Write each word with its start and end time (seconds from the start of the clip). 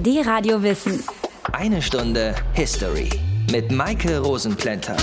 Die 0.00 0.20
Radio 0.20 0.62
Wissen. 0.62 1.02
Eine 1.50 1.82
Stunde 1.82 2.32
History 2.52 3.10
mit 3.50 3.72
Maike 3.72 4.20
Rosenplanter. 4.20 4.96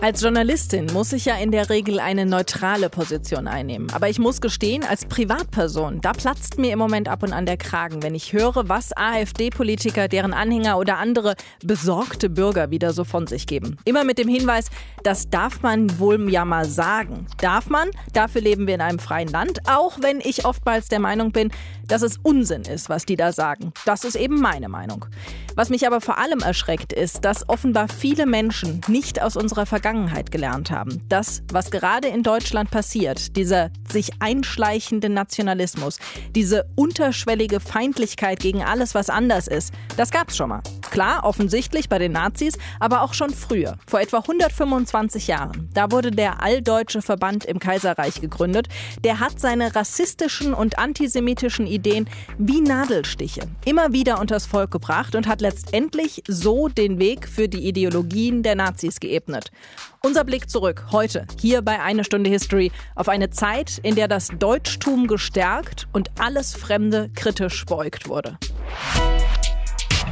Als 0.00 0.22
Journalistin 0.22 0.86
muss 0.92 1.12
ich 1.12 1.24
ja 1.24 1.34
in 1.34 1.50
der 1.50 1.70
Regel 1.70 1.98
eine 1.98 2.24
neutrale 2.24 2.88
Position 2.88 3.48
einnehmen. 3.48 3.90
Aber 3.92 4.08
ich 4.08 4.20
muss 4.20 4.40
gestehen, 4.40 4.84
als 4.84 5.06
Privatperson, 5.06 6.00
da 6.00 6.12
platzt 6.12 6.56
mir 6.56 6.72
im 6.72 6.78
Moment 6.78 7.08
ab 7.08 7.24
und 7.24 7.32
an 7.32 7.46
der 7.46 7.56
Kragen, 7.56 8.00
wenn 8.04 8.14
ich 8.14 8.32
höre, 8.32 8.68
was 8.68 8.96
AfD-Politiker, 8.96 10.06
deren 10.06 10.32
Anhänger 10.32 10.78
oder 10.78 10.98
andere 10.98 11.34
besorgte 11.64 12.30
Bürger 12.30 12.70
wieder 12.70 12.92
so 12.92 13.02
von 13.02 13.26
sich 13.26 13.48
geben. 13.48 13.76
Immer 13.84 14.04
mit 14.04 14.18
dem 14.18 14.28
Hinweis, 14.28 14.66
das 15.02 15.30
darf 15.30 15.62
man 15.62 15.98
wohl 15.98 16.30
ja 16.30 16.44
mal 16.44 16.66
sagen. 16.66 17.26
Darf 17.40 17.68
man? 17.68 17.90
Dafür 18.12 18.40
leben 18.40 18.68
wir 18.68 18.76
in 18.76 18.80
einem 18.80 19.00
freien 19.00 19.28
Land, 19.28 19.62
auch 19.68 19.98
wenn 20.00 20.20
ich 20.20 20.44
oftmals 20.44 20.86
der 20.86 21.00
Meinung 21.00 21.32
bin, 21.32 21.50
dass 21.88 22.02
es 22.02 22.18
Unsinn 22.22 22.62
ist, 22.62 22.88
was 22.88 23.04
die 23.04 23.16
da 23.16 23.32
sagen. 23.32 23.72
Das 23.84 24.04
ist 24.04 24.14
eben 24.14 24.40
meine 24.40 24.68
Meinung. 24.68 25.06
Was 25.58 25.70
mich 25.70 25.88
aber 25.88 26.00
vor 26.00 26.18
allem 26.18 26.38
erschreckt, 26.38 26.92
ist, 26.92 27.24
dass 27.24 27.48
offenbar 27.48 27.88
viele 27.88 28.26
Menschen 28.26 28.80
nicht 28.86 29.20
aus 29.20 29.36
unserer 29.36 29.66
Vergangenheit 29.66 30.30
gelernt 30.30 30.70
haben. 30.70 31.02
Das, 31.08 31.42
was 31.50 31.72
gerade 31.72 32.06
in 32.06 32.22
Deutschland 32.22 32.70
passiert, 32.70 33.36
dieser 33.36 33.72
sich 33.90 34.12
einschleichende 34.20 35.08
Nationalismus, 35.08 35.98
diese 36.36 36.70
unterschwellige 36.76 37.58
Feindlichkeit 37.58 38.38
gegen 38.38 38.62
alles, 38.62 38.94
was 38.94 39.10
anders 39.10 39.48
ist, 39.48 39.74
das 39.96 40.12
gab's 40.12 40.36
schon 40.36 40.50
mal. 40.50 40.62
Klar, 40.98 41.22
offensichtlich 41.22 41.88
bei 41.88 42.00
den 42.00 42.10
Nazis, 42.10 42.58
aber 42.80 43.02
auch 43.02 43.14
schon 43.14 43.30
früher, 43.30 43.76
vor 43.86 44.00
etwa 44.00 44.16
125 44.16 45.28
Jahren. 45.28 45.70
Da 45.72 45.92
wurde 45.92 46.10
der 46.10 46.42
Alldeutsche 46.42 47.02
Verband 47.02 47.44
im 47.44 47.60
Kaiserreich 47.60 48.20
gegründet. 48.20 48.66
Der 49.04 49.20
hat 49.20 49.38
seine 49.38 49.76
rassistischen 49.76 50.54
und 50.54 50.80
antisemitischen 50.80 51.68
Ideen 51.68 52.10
wie 52.36 52.60
Nadelstiche 52.60 53.42
immer 53.64 53.92
wieder 53.92 54.18
unters 54.18 54.46
Volk 54.46 54.72
gebracht 54.72 55.14
und 55.14 55.28
hat 55.28 55.40
letztendlich 55.40 56.24
so 56.26 56.66
den 56.66 56.98
Weg 56.98 57.28
für 57.28 57.48
die 57.48 57.68
Ideologien 57.68 58.42
der 58.42 58.56
Nazis 58.56 58.98
geebnet. 58.98 59.52
Unser 60.02 60.24
Blick 60.24 60.50
zurück 60.50 60.86
heute 60.90 61.28
hier 61.40 61.62
bei 61.62 61.80
Eine 61.80 62.02
Stunde 62.02 62.28
History 62.28 62.72
auf 62.96 63.08
eine 63.08 63.30
Zeit, 63.30 63.78
in 63.84 63.94
der 63.94 64.08
das 64.08 64.30
Deutschtum 64.36 65.06
gestärkt 65.06 65.86
und 65.92 66.10
alles 66.18 66.56
Fremde 66.56 67.08
kritisch 67.14 67.64
beugt 67.66 68.08
wurde. 68.08 68.36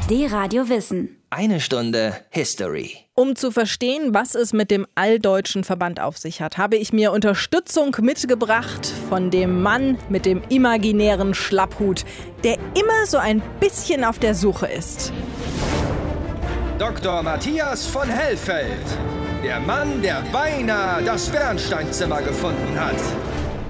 Die 0.08 0.24
Radio 0.24 0.68
Wissen. 0.68 1.20
Eine 1.30 1.58
Stunde 1.58 2.16
History. 2.30 2.92
Um 3.16 3.34
zu 3.34 3.50
verstehen, 3.50 4.14
was 4.14 4.36
es 4.36 4.52
mit 4.52 4.70
dem 4.70 4.86
Alldeutschen 4.94 5.64
Verband 5.64 5.98
auf 5.98 6.16
sich 6.16 6.40
hat, 6.40 6.58
habe 6.58 6.76
ich 6.76 6.92
mir 6.92 7.10
Unterstützung 7.10 7.96
mitgebracht 8.02 8.86
von 9.08 9.32
dem 9.32 9.62
Mann 9.62 9.98
mit 10.08 10.24
dem 10.24 10.42
imaginären 10.48 11.34
Schlapphut, 11.34 12.04
der 12.44 12.54
immer 12.54 13.06
so 13.06 13.18
ein 13.18 13.42
bisschen 13.58 14.04
auf 14.04 14.20
der 14.20 14.36
Suche 14.36 14.68
ist. 14.68 15.12
Dr. 16.78 17.24
Matthias 17.24 17.88
von 17.88 18.08
Hellfeld. 18.08 18.86
Der 19.42 19.58
Mann, 19.58 20.02
der 20.02 20.22
beinahe 20.32 21.02
das 21.02 21.28
Bernsteinzimmer 21.30 22.22
gefunden 22.22 22.78
hat. 22.78 22.94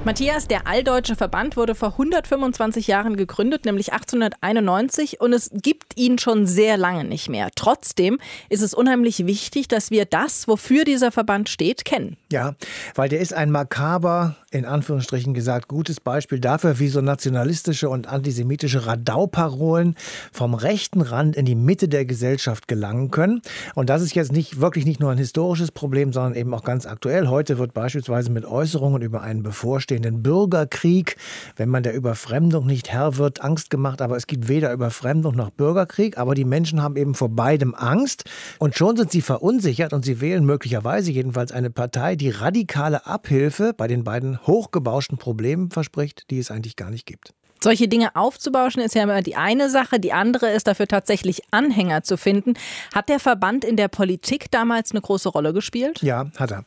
Matthias, 0.07 0.47
der 0.47 0.69
Alldeutsche 0.69 1.17
Verband 1.17 1.57
wurde 1.57 1.75
vor 1.75 1.89
125 1.89 2.87
Jahren 2.87 3.17
gegründet, 3.17 3.65
nämlich 3.65 3.93
1891, 3.93 5.21
und 5.21 5.33
es 5.33 5.51
gibt 5.53 5.99
ihn 5.99 6.21
schon 6.21 6.47
sehr 6.47 6.77
lange 6.77 7.03
nicht 7.03 7.29
mehr. 7.29 7.49
Trotzdem 7.57 8.21
ist 8.49 8.62
es 8.62 8.73
unheimlich 8.73 9.27
wichtig, 9.27 9.67
dass 9.67 9.91
wir 9.91 10.05
das, 10.05 10.47
wofür 10.47 10.84
dieser 10.84 11.11
Verband 11.11 11.49
steht, 11.49 11.84
kennen. 11.84 12.17
Ja, 12.31 12.55
weil 12.95 13.09
der 13.09 13.19
ist 13.19 13.34
ein 13.34 13.51
makaber, 13.51 14.37
in 14.57 14.65
Anführungsstrichen 14.65 15.35
gesagt, 15.35 15.69
gutes 15.69 16.01
Beispiel 16.01 16.41
dafür, 16.41 16.79
wie 16.79 16.89
so 16.89 17.01
nationalistische 17.01 17.89
und 17.89 18.09
antisemitische 18.09 18.87
Radauparolen 18.87 19.95
vom 20.33 20.55
rechten 20.55 21.03
Rand 21.03 21.37
in 21.37 21.45
die 21.45 21.55
Mitte 21.55 21.89
der 21.89 22.05
Gesellschaft 22.05 22.69
gelangen 22.69 23.11
können. 23.11 23.43
Und 23.75 23.91
das 23.91 24.03
ist 24.03 24.15
jetzt 24.15 24.33
nicht 24.33 24.61
wirklich 24.61 24.87
nicht 24.87 25.01
nur 25.01 25.11
ein 25.11 25.19
historisches 25.19 25.71
Problem, 25.71 26.12
sondern 26.12 26.34
eben 26.34 26.55
auch 26.55 26.65
ganz 26.65 26.87
aktuell. 26.87 27.28
Heute 27.28 27.59
wird 27.59 27.75
beispielsweise 27.75 28.31
mit 28.31 28.47
Äußerungen 28.47 29.03
über 29.03 29.22
einen 29.22 29.43
bevorstehenden 29.43 30.22
Bürgerkrieg, 30.22 31.17
wenn 31.56 31.69
man 31.69 31.83
der 31.83 31.94
Überfremdung 31.94 32.67
nicht 32.67 32.91
Herr 32.91 33.19
wird, 33.19 33.43
Angst 33.43 33.71
gemacht. 33.71 34.00
Aber 34.00 34.17
es 34.17 34.27
gibt 34.27 34.49
weder 34.49 34.73
Überfremdung 34.73 35.37
noch 35.37 35.50
Bürgerkrieg. 35.50 36.19
Aber 36.19 36.34
die 36.34 36.44
Menschen 36.44 36.83
haben 36.83 36.97
eben 36.97 37.15
vor 37.15 37.28
beidem 37.28 37.75
Angst. 37.75 38.25
Und 38.59 38.77
schon 38.77 38.97
sind 38.97 39.12
sie 39.12 39.23
verunsichert 39.23 39.93
und 39.93 40.05
sie 40.05 40.21
wählen 40.21 40.44
möglicherweise 40.44 41.11
jedenfalls 41.12 41.53
eine 41.53 41.71
Partei, 41.71 42.17
die 42.17 42.31
radikale 42.31 43.06
Abhilfe 43.06 43.75
bei 43.77 43.87
den 43.87 44.05
beiden 44.05 44.46
hochgebauschten 44.47 45.19
Problemen 45.19 45.71
verspricht, 45.71 46.31
die 46.31 46.39
es 46.39 46.51
eigentlich 46.51 46.77
gar 46.77 46.91
nicht 46.91 47.07
gibt. 47.07 47.36
Solche 47.61 47.89
Dinge 47.89 48.15
aufzubauschen 48.15 48.83
ist 48.83 48.94
ja 48.94 49.03
immer 49.03 49.22
die 49.22 49.37
eine 49.37 49.71
Sache. 49.71 49.99
Die 49.99 50.12
andere 50.12 50.50
ist 50.50 50.67
dafür 50.67 50.87
tatsächlich 50.87 51.43
Anhänger 51.50 52.03
zu 52.03 52.17
finden. 52.17 52.55
Hat 52.94 53.09
der 53.09 53.19
Verband 53.19 53.65
in 53.65 53.77
der 53.77 53.89
Politik 53.89 54.50
damals 54.50 54.91
eine 54.91 55.00
große 55.00 55.28
Rolle 55.28 55.53
gespielt? 55.53 56.03
Ja, 56.03 56.27
hat 56.37 56.53
er. 56.53 56.65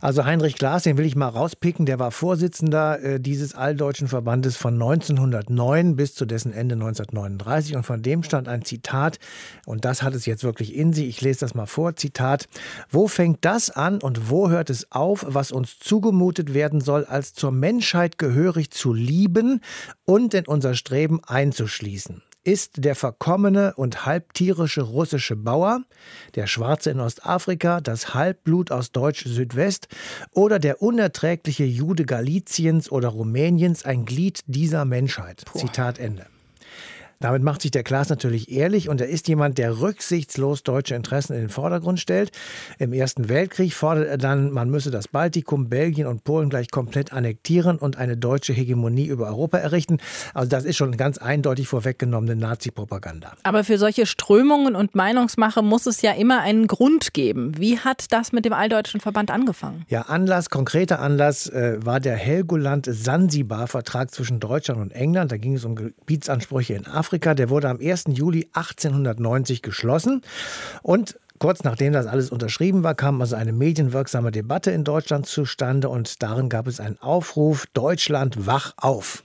Also 0.00 0.24
Heinrich 0.24 0.56
Glas, 0.56 0.82
den 0.82 0.96
will 0.98 1.06
ich 1.06 1.16
mal 1.16 1.28
rauspicken, 1.28 1.86
der 1.86 1.98
war 1.98 2.10
Vorsitzender 2.10 3.00
äh, 3.02 3.20
dieses 3.20 3.54
alldeutschen 3.54 4.08
Verbandes 4.08 4.56
von 4.56 4.74
1909 4.74 5.96
bis 5.96 6.14
zu 6.14 6.26
dessen 6.26 6.52
Ende 6.52 6.74
1939 6.74 7.76
und 7.76 7.84
von 7.84 8.02
dem 8.02 8.22
stand 8.22 8.48
ein 8.48 8.64
Zitat 8.64 9.18
und 9.66 9.84
das 9.84 10.02
hat 10.02 10.14
es 10.14 10.26
jetzt 10.26 10.44
wirklich 10.44 10.74
in 10.74 10.92
sich. 10.92 11.08
Ich 11.08 11.20
lese 11.20 11.40
das 11.40 11.54
mal 11.54 11.66
vor. 11.66 11.96
Zitat: 11.96 12.48
Wo 12.90 13.06
fängt 13.06 13.44
das 13.44 13.70
an 13.70 14.00
und 14.00 14.30
wo 14.30 14.50
hört 14.50 14.70
es 14.70 14.90
auf, 14.90 15.24
was 15.28 15.52
uns 15.52 15.78
zugemutet 15.78 16.54
werden 16.54 16.80
soll, 16.80 17.04
als 17.04 17.34
zur 17.34 17.52
Menschheit 17.52 18.18
gehörig 18.18 18.70
zu 18.70 18.92
lieben 18.92 19.60
und 20.04 20.23
und 20.24 20.32
in 20.34 20.46
unser 20.46 20.74
Streben 20.74 21.20
einzuschließen 21.24 22.22
ist 22.46 22.84
der 22.84 22.94
verkommene 22.94 23.72
und 23.74 24.04
halbtierische 24.04 24.82
russische 24.82 25.34
Bauer, 25.34 25.80
der 26.34 26.46
Schwarze 26.46 26.90
in 26.90 27.00
Ostafrika, 27.00 27.80
das 27.80 28.12
Halbblut 28.12 28.70
aus 28.70 28.92
Deutsch-Südwest 28.92 29.88
oder 30.30 30.58
der 30.58 30.82
unerträgliche 30.82 31.64
Jude 31.64 32.04
Galiciens 32.04 32.92
oder 32.92 33.08
Rumäniens 33.08 33.86
ein 33.86 34.04
Glied 34.04 34.40
dieser 34.46 34.84
Menschheit. 34.84 35.44
Puh. 35.46 35.58
Zitat 35.58 35.98
Ende. 35.98 36.26
Damit 37.24 37.42
macht 37.42 37.62
sich 37.62 37.70
der 37.70 37.84
Klaas 37.84 38.10
natürlich 38.10 38.52
ehrlich 38.52 38.90
und 38.90 39.00
er 39.00 39.08
ist 39.08 39.28
jemand, 39.28 39.56
der 39.56 39.80
rücksichtslos 39.80 40.62
deutsche 40.62 40.94
Interessen 40.94 41.32
in 41.32 41.40
den 41.40 41.48
Vordergrund 41.48 41.98
stellt. 41.98 42.30
Im 42.78 42.92
Ersten 42.92 43.30
Weltkrieg 43.30 43.72
fordert 43.72 44.08
er 44.08 44.18
dann, 44.18 44.50
man 44.50 44.68
müsse 44.68 44.90
das 44.90 45.08
Baltikum, 45.08 45.70
Belgien 45.70 46.06
und 46.06 46.24
Polen 46.24 46.50
gleich 46.50 46.70
komplett 46.70 47.14
annektieren 47.14 47.78
und 47.78 47.96
eine 47.96 48.18
deutsche 48.18 48.52
Hegemonie 48.52 49.06
über 49.06 49.28
Europa 49.28 49.56
errichten. 49.56 50.00
Also 50.34 50.50
das 50.50 50.66
ist 50.66 50.76
schon 50.76 50.98
ganz 50.98 51.16
eindeutig 51.16 51.66
vorweggenommene 51.66 52.36
Nazi-Propaganda. 52.36 53.32
Aber 53.42 53.64
für 53.64 53.78
solche 53.78 54.04
Strömungen 54.04 54.76
und 54.76 54.94
Meinungsmache 54.94 55.62
muss 55.62 55.86
es 55.86 56.02
ja 56.02 56.12
immer 56.12 56.42
einen 56.42 56.66
Grund 56.66 57.14
geben. 57.14 57.54
Wie 57.56 57.78
hat 57.78 58.12
das 58.12 58.32
mit 58.32 58.44
dem 58.44 58.52
Alldeutschen 58.52 59.00
Verband 59.00 59.30
angefangen? 59.30 59.86
Ja, 59.88 60.02
Anlass, 60.02 60.50
konkreter 60.50 61.00
Anlass 61.00 61.46
äh, 61.46 61.78
war 61.82 62.00
der 62.00 62.16
Helgoland-Sansibar-Vertrag 62.16 64.10
zwischen 64.10 64.40
Deutschland 64.40 64.78
und 64.78 64.90
England. 64.90 65.32
Da 65.32 65.38
ging 65.38 65.54
es 65.54 65.64
um 65.64 65.74
Gebietsansprüche 65.74 66.74
in 66.74 66.86
Afrika. 66.86 67.13
Afrika, 67.14 67.34
der 67.34 67.48
wurde 67.48 67.68
am 67.68 67.78
1. 67.78 68.06
Juli 68.08 68.48
1890 68.54 69.62
geschlossen. 69.62 70.22
Und 70.82 71.18
Kurz 71.40 71.64
nachdem 71.64 71.92
das 71.92 72.06
alles 72.06 72.30
unterschrieben 72.30 72.84
war, 72.84 72.94
kam 72.94 73.20
also 73.20 73.34
eine 73.34 73.52
medienwirksame 73.52 74.30
Debatte 74.30 74.70
in 74.70 74.84
Deutschland 74.84 75.26
zustande 75.26 75.88
und 75.88 76.22
darin 76.22 76.48
gab 76.48 76.68
es 76.68 76.78
einen 76.78 76.96
Aufruf, 77.00 77.66
Deutschland 77.74 78.46
wach 78.46 78.72
auf. 78.76 79.24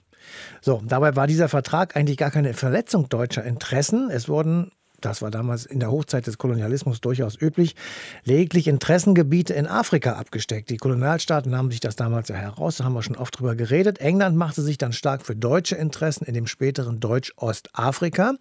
So, 0.59 0.81
dabei 0.83 1.15
war 1.15 1.27
dieser 1.27 1.49
Vertrag 1.49 1.95
eigentlich 1.95 2.17
gar 2.17 2.31
keine 2.31 2.55
Verletzung 2.55 3.09
deutscher 3.09 3.43
Interessen. 3.43 4.09
Es 4.09 4.27
wurden 4.27 4.71
das 5.01 5.21
war 5.21 5.31
damals 5.31 5.65
in 5.65 5.79
der 5.79 5.91
Hochzeit 5.91 6.27
des 6.27 6.37
Kolonialismus 6.37 7.01
durchaus 7.01 7.39
üblich, 7.39 7.75
lediglich 8.23 8.67
Interessengebiete 8.67 9.53
in 9.53 9.67
Afrika 9.67 10.13
abgesteckt. 10.13 10.69
Die 10.69 10.77
Kolonialstaaten 10.77 11.51
nahmen 11.51 11.71
sich 11.71 11.79
das 11.79 11.95
damals 11.95 12.29
ja 12.29 12.35
heraus, 12.35 12.77
da 12.77 12.83
haben 12.85 12.93
wir 12.93 13.03
schon 13.03 13.15
oft 13.15 13.39
drüber 13.39 13.55
geredet. 13.55 13.99
England 13.99 14.35
machte 14.35 14.61
sich 14.61 14.77
dann 14.77 14.93
stark 14.93 15.25
für 15.25 15.35
deutsche 15.35 15.75
Interessen 15.75 16.25
in 16.25 16.33
dem 16.33 16.47
späteren 16.47 16.99
Deutsch-Ostafrika, 16.99 18.33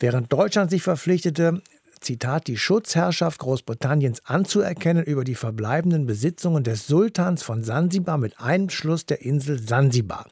während 0.00 0.32
Deutschland 0.32 0.70
sich 0.70 0.82
verpflichtete, 0.82 1.62
Zitat, 2.02 2.46
die 2.46 2.58
Schutzherrschaft 2.58 3.38
Großbritanniens 3.38 4.26
anzuerkennen 4.26 5.04
über 5.04 5.24
die 5.24 5.34
verbleibenden 5.34 6.06
Besitzungen 6.06 6.64
des 6.64 6.86
Sultans 6.86 7.42
von 7.42 7.64
Sansibar 7.64 8.18
mit 8.18 8.38
Einschluss 8.38 9.06
der 9.06 9.22
Insel 9.22 9.58
Sansibar. 9.58 10.26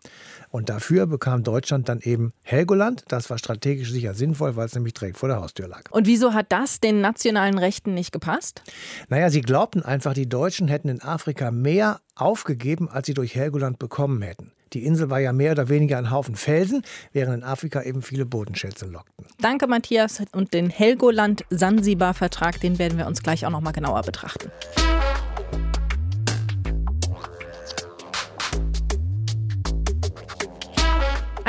Und 0.50 0.68
dafür 0.68 1.06
bekam 1.06 1.44
Deutschland 1.44 1.88
dann 1.88 2.00
eben 2.00 2.32
Helgoland. 2.42 3.04
Das 3.08 3.30
war 3.30 3.38
strategisch 3.38 3.90
sicher 3.92 4.14
sinnvoll, 4.14 4.56
weil 4.56 4.66
es 4.66 4.74
nämlich 4.74 4.94
direkt 4.94 5.16
vor 5.16 5.28
der 5.28 5.40
Haustür 5.40 5.68
lag. 5.68 5.82
Und 5.90 6.06
wieso 6.06 6.34
hat 6.34 6.46
das 6.50 6.80
den 6.80 7.00
nationalen 7.00 7.56
Rechten 7.56 7.94
nicht 7.94 8.10
gepasst? 8.10 8.62
Naja, 9.08 9.30
sie 9.30 9.42
glaubten 9.42 9.82
einfach, 9.82 10.12
die 10.12 10.28
Deutschen 10.28 10.66
hätten 10.66 10.88
in 10.88 11.02
Afrika 11.02 11.52
mehr 11.52 12.00
aufgegeben, 12.16 12.88
als 12.88 13.06
sie 13.06 13.14
durch 13.14 13.36
Helgoland 13.36 13.78
bekommen 13.78 14.22
hätten. 14.22 14.52
Die 14.72 14.84
Insel 14.84 15.10
war 15.10 15.20
ja 15.20 15.32
mehr 15.32 15.52
oder 15.52 15.68
weniger 15.68 15.98
ein 15.98 16.10
Haufen 16.10 16.36
Felsen, 16.36 16.82
während 17.12 17.34
in 17.34 17.42
Afrika 17.42 17.82
eben 17.82 18.02
viele 18.02 18.24
Bodenschätze 18.24 18.86
lockten. 18.86 19.26
Danke, 19.40 19.66
Matthias. 19.66 20.22
Und 20.32 20.54
den 20.54 20.70
Helgoland-Sansibar-Vertrag, 20.70 22.60
den 22.60 22.78
werden 22.78 22.98
wir 22.98 23.06
uns 23.06 23.22
gleich 23.22 23.46
auch 23.46 23.50
noch 23.50 23.60
mal 23.60 23.72
genauer 23.72 24.02
betrachten. 24.02 24.50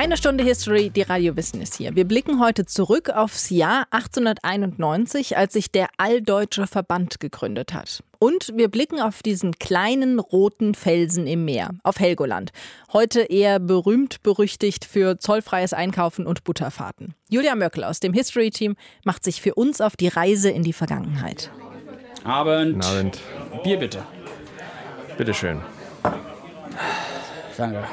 Eine 0.02 0.18
Stunde 0.18 0.44
History, 0.44 0.90
die 0.90 1.04
Radio 1.04 1.36
Wissen 1.36 1.62
ist 1.62 1.76
hier. 1.76 1.96
Wir 1.96 2.06
blicken 2.06 2.40
heute 2.40 2.66
zurück 2.66 3.12
aufs 3.12 3.52
Jahr 3.52 3.86
1891, 3.92 5.38
als 5.38 5.54
sich 5.54 5.70
der 5.70 5.90
Alldeutsche 5.98 6.66
Verband 6.66 7.20
gegründet 7.20 7.76
hat. 7.76 8.04
Und 8.18 8.52
wir 8.56 8.68
blicken 8.68 9.00
auf 9.00 9.22
diesen 9.22 9.60
kleinen 9.60 10.18
roten 10.18 10.74
Felsen 10.74 11.28
im 11.28 11.46
Meer, 11.46 11.70
auf 11.84 12.00
Helgoland. 12.00 12.50
Heute 12.92 13.22
eher 13.22 13.60
berühmt 13.60 14.24
berüchtigt 14.24 14.86
für 14.86 15.20
zollfreies 15.20 15.72
Einkaufen 15.72 16.26
und 16.26 16.46
Butterfahrten. 16.46 17.14
Julia 17.30 17.54
Möckel 17.54 17.84
aus 17.84 18.00
dem 18.00 18.14
History-Team 18.14 18.78
macht 19.06 19.24
sich 19.24 19.40
für 19.40 19.54
uns 19.54 19.82
auf 19.82 19.96
die 19.96 20.08
Reise 20.08 20.50
in 20.50 20.64
die 20.64 20.74
Vergangenheit. 20.74 21.52
Abend. 22.24 22.74
Guten 22.74 22.86
Abend. 22.86 23.20
Bier 23.64 23.78
bitte. 23.78 24.04
Bitteschön. 25.16 25.62
Danke. 27.56 27.84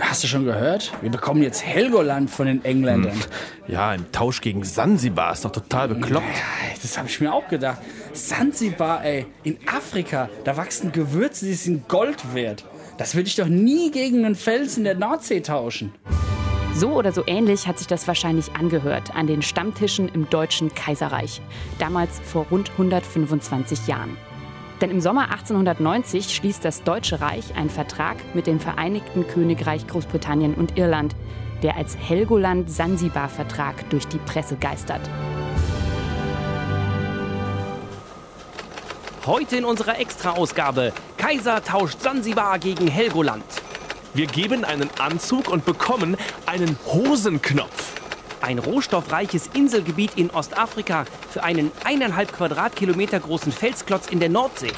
Hast 0.00 0.24
du 0.24 0.28
schon 0.28 0.44
gehört? 0.44 0.92
Wir 1.02 1.10
bekommen 1.10 1.42
jetzt 1.42 1.64
Helgoland 1.64 2.30
von 2.30 2.46
den 2.46 2.64
Engländern. 2.64 3.18
Ja, 3.68 3.94
im 3.94 4.10
Tausch 4.10 4.40
gegen 4.40 4.64
Sansibar 4.64 5.32
ist 5.32 5.44
doch 5.44 5.52
total 5.52 5.88
bekloppt. 5.88 6.26
Ja, 6.26 6.74
das 6.80 6.96
habe 6.98 7.08
ich 7.08 7.20
mir 7.20 7.32
auch 7.32 7.46
gedacht. 7.48 7.78
Sansibar, 8.12 9.04
ey, 9.04 9.26
in 9.44 9.58
Afrika, 9.66 10.28
da 10.44 10.56
wachsen 10.56 10.90
Gewürze, 10.90 11.44
die 11.44 11.54
sind 11.54 11.88
Gold 11.88 12.34
wert. 12.34 12.64
Das 12.98 13.14
würde 13.14 13.28
ich 13.28 13.36
doch 13.36 13.46
nie 13.46 13.90
gegen 13.90 14.24
einen 14.24 14.34
Fels 14.34 14.76
in 14.76 14.84
der 14.84 14.94
Nordsee 14.94 15.40
tauschen. 15.40 15.92
So 16.74 16.92
oder 16.92 17.12
so 17.12 17.22
ähnlich 17.26 17.66
hat 17.66 17.78
sich 17.78 17.86
das 17.86 18.08
wahrscheinlich 18.08 18.54
angehört 18.54 19.14
an 19.14 19.26
den 19.26 19.42
Stammtischen 19.42 20.08
im 20.08 20.30
Deutschen 20.30 20.74
Kaiserreich, 20.74 21.42
damals 21.78 22.20
vor 22.20 22.46
rund 22.50 22.70
125 22.70 23.86
Jahren. 23.86 24.16
Denn 24.80 24.90
im 24.90 25.00
Sommer 25.00 25.30
1890 25.30 26.34
schließt 26.34 26.64
das 26.64 26.82
Deutsche 26.82 27.20
Reich 27.20 27.54
einen 27.54 27.68
Vertrag 27.68 28.16
mit 28.34 28.46
dem 28.46 28.60
Vereinigten 28.60 29.26
Königreich 29.26 29.86
Großbritannien 29.86 30.54
und 30.54 30.78
Irland, 30.78 31.14
der 31.62 31.76
als 31.76 31.98
Helgoland-Sansibar-Vertrag 31.98 33.90
durch 33.90 34.08
die 34.08 34.18
Presse 34.18 34.56
geistert. 34.56 35.02
Heute 39.26 39.56
in 39.56 39.66
unserer 39.66 39.98
Extra-Ausgabe: 39.98 40.94
Kaiser 41.18 41.62
tauscht 41.62 42.00
Sansibar 42.00 42.58
gegen 42.58 42.86
Helgoland. 42.86 43.44
Wir 44.14 44.26
geben 44.26 44.64
einen 44.64 44.88
Anzug 44.98 45.50
und 45.50 45.66
bekommen 45.66 46.16
einen 46.46 46.78
Hosenknopf. 46.86 47.99
Ein 48.40 48.58
rohstoffreiches 48.58 49.48
Inselgebiet 49.48 50.16
in 50.16 50.30
Ostafrika 50.30 51.04
für 51.30 51.42
einen 51.42 51.70
eineinhalb 51.84 52.32
Quadratkilometer 52.32 53.20
großen 53.20 53.52
Felsklotz 53.52 54.08
in 54.08 54.18
der 54.18 54.30
Nordsee. 54.30 54.72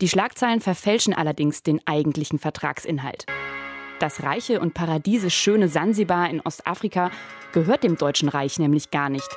Die 0.00 0.08
Schlagzeilen 0.08 0.60
verfälschen 0.60 1.12
allerdings 1.12 1.62
den 1.62 1.80
eigentlichen 1.86 2.38
Vertragsinhalt. 2.38 3.26
Das 3.98 4.22
reiche 4.22 4.60
und 4.60 4.74
paradiesisch 4.74 5.34
schöne 5.34 5.68
Sansibar 5.68 6.30
in 6.30 6.40
Ostafrika 6.40 7.10
gehört 7.52 7.82
dem 7.82 7.96
Deutschen 7.96 8.28
Reich 8.28 8.58
nämlich 8.58 8.90
gar 8.90 9.08
nicht. 9.08 9.28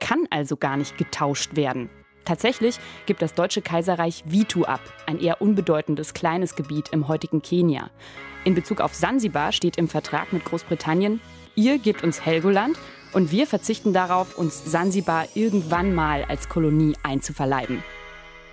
Kann 0.00 0.26
also 0.30 0.56
gar 0.56 0.76
nicht 0.76 0.98
getauscht 0.98 1.56
werden. 1.56 1.88
Tatsächlich 2.24 2.78
gibt 3.06 3.22
das 3.22 3.34
Deutsche 3.34 3.62
Kaiserreich 3.62 4.24
Vitu 4.26 4.64
ab, 4.64 4.80
ein 5.06 5.20
eher 5.20 5.42
unbedeutendes 5.42 6.14
kleines 6.14 6.56
Gebiet 6.56 6.88
im 6.90 7.06
heutigen 7.08 7.42
Kenia. 7.42 7.90
In 8.44 8.54
Bezug 8.54 8.80
auf 8.80 8.94
Sansibar 8.94 9.52
steht 9.52 9.76
im 9.76 9.88
Vertrag 9.88 10.32
mit 10.32 10.44
Großbritannien, 10.44 11.20
ihr 11.54 11.78
gebt 11.78 12.02
uns 12.02 12.24
Helgoland 12.24 12.78
und 13.12 13.30
wir 13.30 13.46
verzichten 13.46 13.92
darauf, 13.92 14.36
uns 14.36 14.64
Sansibar 14.64 15.26
irgendwann 15.34 15.94
mal 15.94 16.24
als 16.24 16.48
Kolonie 16.48 16.96
einzuverleiben. 17.02 17.82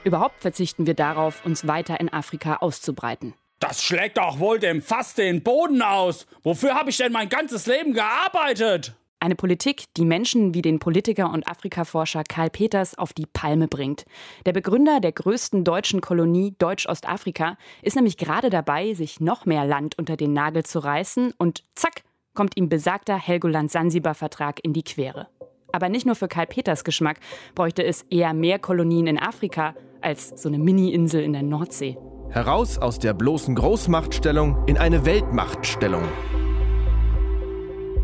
Überhaupt 0.03 0.42
verzichten 0.42 0.88
wir 0.88 0.94
darauf, 0.94 1.45
uns 1.45 1.68
weiter 1.68 2.00
in 2.00 2.12
Afrika 2.12 2.57
auszubreiten. 2.57 3.33
Das 3.59 3.83
schlägt 3.83 4.18
doch 4.18 4.39
wohl 4.39 4.57
dem 4.59 4.81
Fass 4.81 5.13
den 5.13 5.44
Boden 5.44 5.83
aus. 5.83 6.25
Wofür 6.42 6.74
habe 6.74 6.89
ich 6.89 6.98
denn 6.98 7.12
mein 7.12 7.30
ganzes 7.30 7.68
Leben 7.68 7.94
gearbeitet? 7.94 8.95
Eine 9.19 9.36
Politik, 9.36 9.83
die 9.97 10.06
Menschen 10.06 10.56
wie 10.56 10.63
den 10.63 10.80
Politiker 10.80 11.31
und 11.31 11.47
Afrikaforscher 11.47 12.24
Karl 12.24 12.50
Peters 12.50 12.97
auf 12.97 13.13
die 13.13 13.27
Palme 13.27 13.68
bringt. 13.68 14.06
Der 14.47 14.51
Begründer 14.51 15.00
der 15.00 15.12
größten 15.12 15.63
deutschen 15.63 16.01
Kolonie 16.01 16.56
Deutsch-Ostafrika 16.57 17.56
ist 17.83 17.95
nämlich 17.95 18.18
gerade 18.18 18.50
dabei, 18.50 18.95
sich 18.95 19.19
noch 19.19 19.45
mehr 19.45 19.63
Land 19.63 19.95
unter 20.00 20.18
den 20.18 20.33
Nagel 20.33 20.65
zu 20.65 20.80
reißen 20.80 21.36
und 21.38 21.63
zack, 21.75 22.01
kommt 22.33 22.57
ihm 22.57 22.69
besagter 22.69 23.18
Helgoland-Sansibar-Vertrag 23.18 24.63
in 24.63 24.74
die 24.74 24.83
Quere. 24.83 25.28
Aber 25.72 25.89
nicht 25.89 26.06
nur 26.06 26.16
für 26.16 26.28
Karl 26.28 26.48
Peters 26.48 26.83
Geschmack 26.83 27.19
bräuchte 27.56 27.83
es 27.83 28.04
eher 28.10 28.33
mehr 28.33 28.60
Kolonien 28.60 29.07
in 29.07 29.18
Afrika 29.18 29.75
als 30.01 30.30
so 30.42 30.50
eine 30.50 30.60
Mini-Insel 30.60 31.22
in 31.22 31.33
der 31.33 31.44
Nordsee. 31.44 31.98
Heraus 32.30 32.78
aus 32.78 33.00
der 33.00 33.13
bloßen 33.13 33.56
Großmachtstellung 33.56 34.66
in 34.68 34.78
eine 34.78 35.06
Weltmachtstellung. 35.06 36.04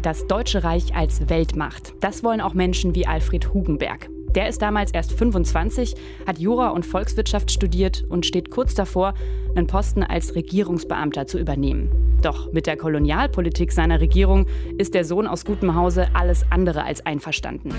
Das 0.01 0.27
Deutsche 0.27 0.63
Reich 0.63 0.95
als 0.95 1.29
Weltmacht. 1.29 1.95
Das 2.01 2.24
wollen 2.24 2.39
auch 2.39 2.53
Menschen 2.53 2.94
wie 2.95 3.07
Alfred 3.07 3.53
Hugenberg. 3.53 4.09
Der 4.35 4.50
ist 4.50 4.62
damals 4.62 4.91
erst 4.91 5.13
25, 5.13 5.95
hat 6.25 6.38
Jura 6.38 6.69
und 6.69 6.85
Volkswirtschaft 6.85 7.51
studiert 7.51 8.03
und 8.09 8.25
steht 8.25 8.51
kurz 8.51 8.75
davor, 8.75 9.13
einen 9.56 9.68
Posten 9.68 10.03
als 10.03 10.35
Regierungsbeamter 10.35 11.27
zu 11.27 11.39
übernehmen. 11.39 12.19
Doch 12.21 12.51
mit 12.51 12.68
der 12.68 12.77
Kolonialpolitik 12.77 13.71
seiner 13.71 14.01
Regierung 14.01 14.47
ist 14.77 14.94
der 14.94 15.06
Sohn 15.06 15.27
aus 15.27 15.45
gutem 15.45 15.75
Hause 15.75 16.09
alles 16.13 16.45
andere 16.50 16.83
als 16.83 17.06
einverstanden. 17.06 17.74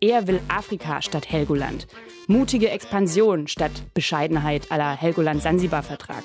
Er 0.00 0.26
will 0.26 0.40
Afrika 0.48 1.00
statt 1.00 1.30
Helgoland. 1.30 1.86
Mutige 2.26 2.70
Expansion 2.70 3.48
statt 3.48 3.72
Bescheidenheit 3.94 4.70
aller 4.70 4.94
Helgoland-Sansibar-Vertrag. 4.96 6.24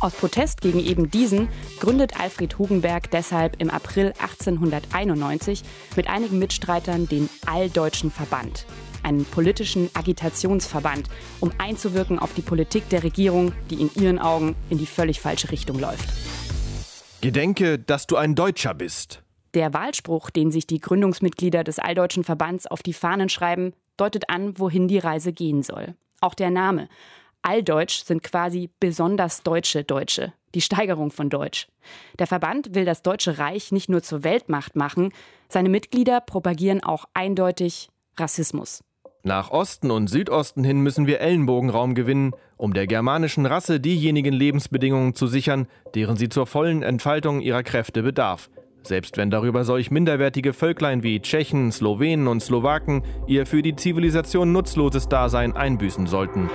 Aus 0.00 0.12
Protest 0.14 0.60
gegen 0.60 0.78
eben 0.78 1.10
diesen 1.10 1.48
gründet 1.80 2.20
Alfred 2.20 2.58
Hugenberg 2.58 3.10
deshalb 3.10 3.60
im 3.60 3.70
April 3.70 4.12
1891 4.18 5.62
mit 5.96 6.06
einigen 6.08 6.38
Mitstreitern 6.38 7.08
den 7.08 7.30
Alldeutschen 7.46 8.10
Verband, 8.10 8.66
einen 9.02 9.24
politischen 9.24 9.88
Agitationsverband, 9.94 11.08
um 11.40 11.50
einzuwirken 11.56 12.18
auf 12.18 12.34
die 12.34 12.42
Politik 12.42 12.88
der 12.90 13.04
Regierung, 13.04 13.52
die 13.70 13.80
in 13.80 13.90
ihren 13.94 14.18
Augen 14.18 14.54
in 14.68 14.76
die 14.76 14.86
völlig 14.86 15.20
falsche 15.20 15.50
Richtung 15.50 15.78
läuft. 15.78 16.08
Gedenke, 17.22 17.78
dass 17.78 18.06
du 18.06 18.16
ein 18.16 18.34
Deutscher 18.34 18.74
bist. 18.74 19.22
Der 19.54 19.72
Wahlspruch, 19.72 20.28
den 20.28 20.50
sich 20.50 20.66
die 20.66 20.80
Gründungsmitglieder 20.80 21.64
des 21.64 21.78
Alldeutschen 21.78 22.24
Verbands 22.24 22.66
auf 22.66 22.82
die 22.82 22.92
Fahnen 22.92 23.30
schreiben, 23.30 23.72
deutet 23.96 24.28
an, 24.28 24.58
wohin 24.58 24.88
die 24.88 24.98
Reise 24.98 25.32
gehen 25.32 25.62
soll. 25.62 25.94
Auch 26.20 26.34
der 26.34 26.50
Name. 26.50 26.88
Alldeutsch 27.46 28.02
sind 28.02 28.24
quasi 28.24 28.70
besonders 28.80 29.44
deutsche 29.44 29.84
Deutsche, 29.84 30.32
die 30.56 30.60
Steigerung 30.60 31.12
von 31.12 31.30
Deutsch. 31.30 31.68
Der 32.18 32.26
Verband 32.26 32.74
will 32.74 32.84
das 32.84 33.02
Deutsche 33.02 33.38
Reich 33.38 33.70
nicht 33.70 33.88
nur 33.88 34.02
zur 34.02 34.24
Weltmacht 34.24 34.74
machen, 34.74 35.12
seine 35.48 35.68
Mitglieder 35.68 36.20
propagieren 36.20 36.82
auch 36.82 37.04
eindeutig 37.14 37.88
Rassismus. 38.16 38.82
Nach 39.22 39.52
Osten 39.52 39.92
und 39.92 40.08
Südosten 40.08 40.64
hin 40.64 40.80
müssen 40.80 41.06
wir 41.06 41.20
Ellenbogenraum 41.20 41.94
gewinnen, 41.94 42.32
um 42.56 42.74
der 42.74 42.88
germanischen 42.88 43.46
Rasse 43.46 43.78
diejenigen 43.78 44.34
Lebensbedingungen 44.34 45.14
zu 45.14 45.28
sichern, 45.28 45.68
deren 45.94 46.16
sie 46.16 46.28
zur 46.28 46.48
vollen 46.48 46.82
Entfaltung 46.82 47.40
ihrer 47.40 47.62
Kräfte 47.62 48.02
bedarf. 48.02 48.50
Selbst 48.82 49.16
wenn 49.18 49.30
darüber 49.30 49.64
solch 49.64 49.92
minderwertige 49.92 50.52
Völklein 50.52 51.04
wie 51.04 51.20
Tschechen, 51.20 51.70
Slowenen 51.70 52.26
und 52.26 52.40
Slowaken 52.40 53.04
ihr 53.28 53.46
für 53.46 53.62
die 53.62 53.76
Zivilisation 53.76 54.50
nutzloses 54.50 55.08
Dasein 55.08 55.54
einbüßen 55.54 56.08
sollten. 56.08 56.50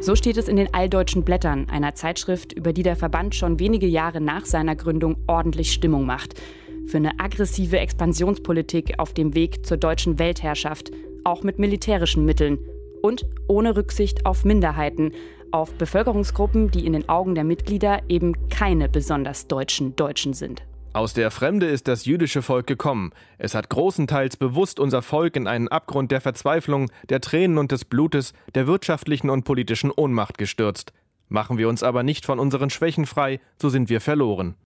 So 0.00 0.14
steht 0.14 0.36
es 0.36 0.48
in 0.48 0.56
den 0.56 0.72
Alldeutschen 0.72 1.24
Blättern, 1.24 1.68
einer 1.68 1.94
Zeitschrift, 1.94 2.52
über 2.52 2.72
die 2.72 2.84
der 2.84 2.94
Verband 2.94 3.34
schon 3.34 3.58
wenige 3.58 3.86
Jahre 3.86 4.20
nach 4.20 4.46
seiner 4.46 4.76
Gründung 4.76 5.16
ordentlich 5.26 5.72
Stimmung 5.72 6.06
macht. 6.06 6.40
Für 6.86 6.98
eine 6.98 7.18
aggressive 7.18 7.78
Expansionspolitik 7.78 8.98
auf 8.98 9.12
dem 9.12 9.34
Weg 9.34 9.66
zur 9.66 9.76
deutschen 9.76 10.18
Weltherrschaft, 10.18 10.92
auch 11.24 11.42
mit 11.42 11.58
militärischen 11.58 12.24
Mitteln 12.24 12.58
und 13.02 13.26
ohne 13.48 13.76
Rücksicht 13.76 14.24
auf 14.24 14.44
Minderheiten, 14.44 15.12
auf 15.50 15.74
Bevölkerungsgruppen, 15.74 16.70
die 16.70 16.86
in 16.86 16.92
den 16.92 17.08
Augen 17.08 17.34
der 17.34 17.44
Mitglieder 17.44 18.00
eben 18.08 18.48
keine 18.48 18.88
besonders 18.88 19.48
deutschen 19.48 19.96
Deutschen 19.96 20.32
sind. 20.32 20.62
Aus 20.98 21.14
der 21.14 21.30
Fremde 21.30 21.66
ist 21.66 21.86
das 21.86 22.06
jüdische 22.06 22.42
Volk 22.42 22.66
gekommen. 22.66 23.12
Es 23.38 23.54
hat 23.54 23.70
großenteils 23.70 24.36
bewusst 24.36 24.80
unser 24.80 25.00
Volk 25.00 25.36
in 25.36 25.46
einen 25.46 25.68
Abgrund 25.68 26.10
der 26.10 26.20
Verzweiflung, 26.20 26.90
der 27.08 27.20
Tränen 27.20 27.58
und 27.58 27.70
des 27.70 27.84
Blutes, 27.84 28.32
der 28.56 28.66
wirtschaftlichen 28.66 29.30
und 29.30 29.44
politischen 29.44 29.92
Ohnmacht 29.92 30.38
gestürzt. 30.38 30.92
Machen 31.28 31.56
wir 31.56 31.68
uns 31.68 31.84
aber 31.84 32.02
nicht 32.02 32.26
von 32.26 32.40
unseren 32.40 32.68
Schwächen 32.68 33.06
frei, 33.06 33.38
so 33.62 33.68
sind 33.68 33.88
wir 33.90 34.00
verloren. 34.00 34.56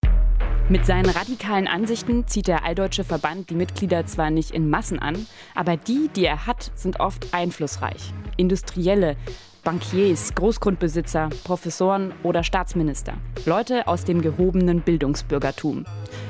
Mit 0.69 0.87
seinen 0.87 1.11
radikalen 1.11 1.67
Ansichten 1.67 2.25
zieht 2.25 2.47
der 2.47 2.65
Alldeutsche 2.65 3.03
Verband 3.03 3.51
die 3.51 3.55
Mitglieder 3.55 4.07
zwar 4.07 4.31
nicht 4.31 4.49
in 4.49 4.71
Massen 4.71 4.97
an, 4.97 5.27
aber 5.53 5.77
die, 5.77 6.09
die 6.15 6.25
er 6.25 6.47
hat, 6.47 6.71
sind 6.73 6.99
oft 6.99 7.31
einflussreich. 7.31 8.11
Industrielle, 8.37 9.17
Bankiers, 9.63 10.35
Großgrundbesitzer, 10.35 11.29
Professoren 11.45 12.13
oder 12.23 12.43
Staatsminister. 12.43 13.13
Leute 13.45 13.87
aus 13.87 14.03
dem 14.03 14.21
gehobenen 14.21 14.81
Bildungsbürgertum. 14.81 15.85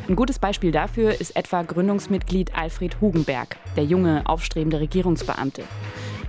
Ein 0.07 0.15
gutes 0.15 0.37
Beispiel 0.37 0.71
dafür 0.71 1.19
ist 1.19 1.35
etwa 1.35 1.63
Gründungsmitglied 1.63 2.55
Alfred 2.55 3.01
Hugenberg, 3.01 3.57
der 3.75 3.85
junge, 3.85 4.21
aufstrebende 4.25 4.79
Regierungsbeamte. 4.79 5.63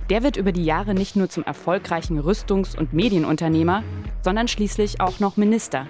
Der 0.09 0.23
wird 0.23 0.35
über 0.37 0.51
die 0.51 0.65
Jahre 0.65 0.93
nicht 0.93 1.15
nur 1.15 1.29
zum 1.29 1.43
erfolgreichen 1.43 2.19
Rüstungs- 2.19 2.77
und 2.77 2.93
Medienunternehmer, 2.93 3.83
sondern 4.23 4.47
schließlich 4.47 4.99
auch 4.99 5.19
noch 5.19 5.37
Minister. 5.37 5.87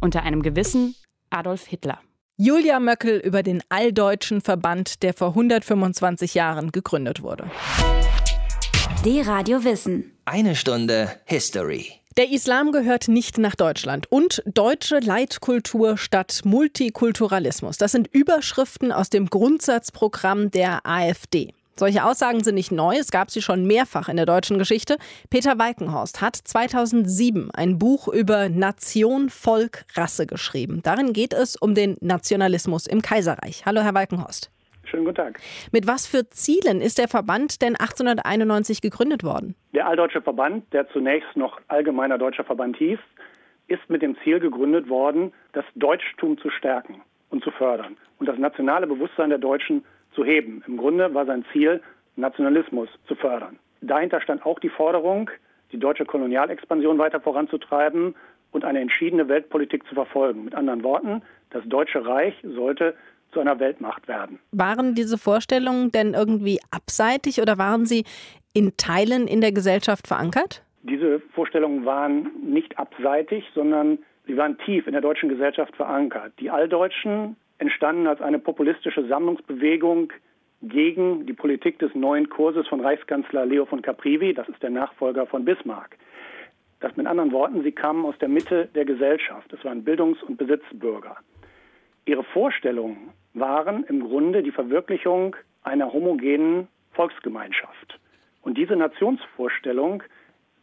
unter 0.00 0.22
einem 0.22 0.42
gewissen 0.42 0.94
Adolf 1.30 1.66
Hitler. 1.66 1.98
Julia 2.36 2.78
Möckel 2.78 3.18
über 3.18 3.42
den 3.42 3.62
Alldeutschen 3.68 4.40
Verband, 4.40 5.02
der 5.02 5.12
vor 5.12 5.30
125 5.30 6.34
Jahren 6.34 6.70
gegründet 6.70 7.20
wurde. 7.20 7.50
D-Radio 9.08 9.64
Wissen. 9.64 10.12
Eine 10.26 10.54
Stunde 10.54 11.10
History. 11.24 11.92
Der 12.18 12.30
Islam 12.30 12.72
gehört 12.72 13.08
nicht 13.08 13.38
nach 13.38 13.54
Deutschland 13.54 14.06
und 14.12 14.42
deutsche 14.44 14.98
Leitkultur 14.98 15.96
statt 15.96 16.42
Multikulturalismus. 16.44 17.78
Das 17.78 17.92
sind 17.92 18.06
Überschriften 18.08 18.92
aus 18.92 19.08
dem 19.08 19.30
Grundsatzprogramm 19.30 20.50
der 20.50 20.84
AfD. 20.84 21.54
Solche 21.74 22.04
Aussagen 22.04 22.44
sind 22.44 22.56
nicht 22.56 22.70
neu, 22.70 22.98
es 22.98 23.10
gab 23.10 23.30
sie 23.30 23.40
schon 23.40 23.66
mehrfach 23.66 24.10
in 24.10 24.18
der 24.18 24.26
deutschen 24.26 24.58
Geschichte. 24.58 24.98
Peter 25.30 25.58
Walkenhorst 25.58 26.20
hat 26.20 26.36
2007 26.36 27.50
ein 27.50 27.78
Buch 27.78 28.08
über 28.08 28.50
Nation, 28.50 29.30
Volk, 29.30 29.86
Rasse 29.94 30.26
geschrieben. 30.26 30.80
Darin 30.82 31.14
geht 31.14 31.32
es 31.32 31.56
um 31.56 31.74
den 31.74 31.96
Nationalismus 32.02 32.86
im 32.86 33.00
Kaiserreich. 33.00 33.64
Hallo, 33.64 33.80
Herr 33.80 33.94
Walkenhorst. 33.94 34.50
Schönen 34.90 35.04
guten 35.04 35.16
Tag. 35.16 35.40
Mit 35.70 35.86
was 35.86 36.06
für 36.06 36.28
Zielen 36.30 36.80
ist 36.80 36.98
der 36.98 37.08
Verband 37.08 37.60
denn 37.60 37.76
1891 37.76 38.80
gegründet 38.80 39.22
worden? 39.22 39.54
Der 39.74 39.86
Alldeutsche 39.86 40.22
Verband, 40.22 40.72
der 40.72 40.88
zunächst 40.88 41.36
noch 41.36 41.60
Allgemeiner 41.68 42.16
Deutscher 42.16 42.44
Verband 42.44 42.76
hieß, 42.78 42.98
ist 43.66 43.88
mit 43.88 44.00
dem 44.00 44.16
Ziel 44.24 44.40
gegründet 44.40 44.88
worden, 44.88 45.32
das 45.52 45.64
Deutschtum 45.74 46.38
zu 46.38 46.48
stärken 46.48 47.02
und 47.28 47.44
zu 47.44 47.50
fördern 47.50 47.98
und 48.18 48.26
das 48.26 48.38
nationale 48.38 48.86
Bewusstsein 48.86 49.28
der 49.28 49.38
Deutschen 49.38 49.84
zu 50.14 50.24
heben. 50.24 50.64
Im 50.66 50.78
Grunde 50.78 51.12
war 51.12 51.26
sein 51.26 51.44
Ziel, 51.52 51.82
Nationalismus 52.16 52.88
zu 53.06 53.14
fördern. 53.14 53.58
Dahinter 53.82 54.20
stand 54.22 54.44
auch 54.44 54.58
die 54.58 54.70
Forderung, 54.70 55.30
die 55.70 55.78
deutsche 55.78 56.06
Kolonialexpansion 56.06 56.98
weiter 56.98 57.20
voranzutreiben 57.20 58.14
und 58.52 58.64
eine 58.64 58.80
entschiedene 58.80 59.28
Weltpolitik 59.28 59.86
zu 59.86 59.94
verfolgen. 59.94 60.44
Mit 60.44 60.54
anderen 60.54 60.82
Worten, 60.82 61.22
das 61.50 61.62
Deutsche 61.66 62.04
Reich 62.04 62.34
sollte 62.42 62.94
zu 63.32 63.40
einer 63.40 63.58
Weltmacht 63.60 64.08
werden. 64.08 64.38
Waren 64.52 64.94
diese 64.94 65.18
Vorstellungen 65.18 65.90
denn 65.92 66.14
irgendwie 66.14 66.60
abseitig 66.70 67.40
oder 67.40 67.58
waren 67.58 67.86
sie 67.86 68.04
in 68.54 68.76
Teilen 68.76 69.26
in 69.26 69.40
der 69.40 69.52
Gesellschaft 69.52 70.06
verankert? 70.06 70.62
Diese 70.82 71.20
Vorstellungen 71.34 71.84
waren 71.84 72.30
nicht 72.42 72.78
abseitig, 72.78 73.44
sondern 73.54 73.98
sie 74.26 74.36
waren 74.36 74.56
tief 74.58 74.86
in 74.86 74.92
der 74.92 75.02
deutschen 75.02 75.28
Gesellschaft 75.28 75.76
verankert. 75.76 76.32
Die 76.40 76.50
Alldeutschen 76.50 77.36
entstanden 77.58 78.06
als 78.06 78.20
eine 78.20 78.38
populistische 78.38 79.06
Sammlungsbewegung 79.06 80.12
gegen 80.62 81.26
die 81.26 81.32
Politik 81.32 81.78
des 81.78 81.94
neuen 81.94 82.28
Kurses 82.28 82.66
von 82.66 82.80
Reichskanzler 82.80 83.46
Leo 83.46 83.64
von 83.66 83.82
Caprivi, 83.82 84.34
das 84.34 84.48
ist 84.48 84.62
der 84.62 84.70
Nachfolger 84.70 85.26
von 85.26 85.44
Bismarck. 85.44 85.96
Das 86.80 86.96
mit 86.96 87.06
anderen 87.06 87.32
Worten, 87.32 87.62
sie 87.62 87.72
kamen 87.72 88.04
aus 88.04 88.16
der 88.18 88.28
Mitte 88.28 88.68
der 88.74 88.84
Gesellschaft. 88.84 89.52
Es 89.52 89.64
waren 89.64 89.84
Bildungs- 89.84 90.22
und 90.22 90.36
Besitzbürger. 90.36 91.16
Ihre 92.06 92.24
Vorstellungen 92.24 93.10
waren 93.34 93.84
im 93.84 94.00
Grunde 94.08 94.42
die 94.42 94.52
Verwirklichung 94.52 95.36
einer 95.62 95.92
homogenen 95.92 96.68
Volksgemeinschaft. 96.92 97.98
Und 98.42 98.56
diese 98.56 98.76
Nationsvorstellung 98.76 100.02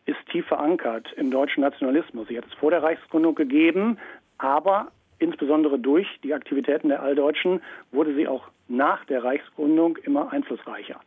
ist 0.05 0.17
tief 0.31 0.45
verankert 0.47 1.11
im 1.17 1.31
deutschen 1.31 1.61
Nationalismus. 1.61 2.27
Sie 2.27 2.37
hat 2.37 2.45
es 2.45 2.53
vor 2.55 2.71
der 2.71 2.83
Reichsgründung 2.83 3.35
gegeben, 3.35 3.97
aber 4.37 4.91
insbesondere 5.19 5.79
durch 5.79 6.07
die 6.23 6.33
Aktivitäten 6.33 6.89
der 6.89 7.01
Alldeutschen 7.01 7.61
wurde 7.91 8.15
sie 8.15 8.27
auch 8.27 8.47
nach 8.67 9.05
der 9.05 9.23
Reichsgründung 9.23 9.97
immer 9.97 10.31
einflussreicher. 10.31 10.99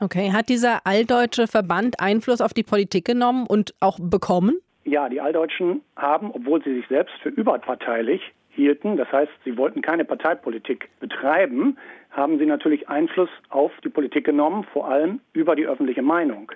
Okay, 0.00 0.32
hat 0.32 0.48
dieser 0.48 0.86
alldeutsche 0.86 1.46
Verband 1.46 2.00
Einfluss 2.00 2.40
auf 2.40 2.52
die 2.52 2.62
Politik 2.62 3.06
genommen 3.06 3.46
und 3.46 3.74
auch 3.80 3.98
bekommen? 4.00 4.58
Ja, 4.84 5.08
die 5.08 5.20
Alldeutschen 5.20 5.80
haben, 5.96 6.30
obwohl 6.30 6.62
sie 6.62 6.74
sich 6.74 6.86
selbst 6.88 7.14
für 7.22 7.30
überparteilich 7.30 8.20
hielten, 8.56 8.96
das 8.96 9.10
heißt, 9.12 9.30
sie 9.44 9.56
wollten 9.56 9.82
keine 9.82 10.04
Parteipolitik 10.04 10.88
betreiben, 10.98 11.78
haben 12.10 12.38
sie 12.38 12.46
natürlich 12.46 12.88
Einfluss 12.88 13.28
auf 13.50 13.70
die 13.84 13.88
Politik 13.88 14.24
genommen, 14.24 14.64
vor 14.72 14.88
allem 14.88 15.20
über 15.32 15.54
die 15.54 15.66
öffentliche 15.66 16.02
Meinung. 16.02 16.50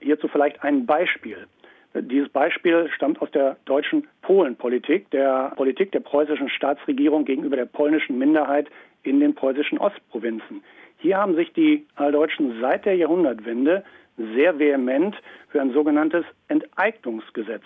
Hierzu 0.00 0.28
vielleicht 0.28 0.62
ein 0.62 0.84
Beispiel. 0.84 1.46
Dieses 1.94 2.28
Beispiel 2.28 2.90
stammt 2.94 3.22
aus 3.22 3.30
der 3.30 3.56
deutschen 3.64 4.06
Polenpolitik, 4.22 5.10
der 5.10 5.52
Politik 5.56 5.92
der 5.92 6.00
preußischen 6.00 6.50
Staatsregierung 6.50 7.24
gegenüber 7.24 7.56
der 7.56 7.64
polnischen 7.64 8.18
Minderheit 8.18 8.68
in 9.02 9.20
den 9.20 9.34
preußischen 9.34 9.78
Ostprovinzen. 9.78 10.62
Hier 10.98 11.16
haben 11.16 11.34
sich 11.34 11.52
die 11.52 11.86
Alldeutschen 11.96 12.60
seit 12.60 12.84
der 12.84 12.96
Jahrhundertwende 12.96 13.84
sehr 14.34 14.58
vehement 14.58 15.16
für 15.48 15.60
ein 15.60 15.72
sogenanntes 15.72 16.24
Enteignungsgesetz 16.48 17.62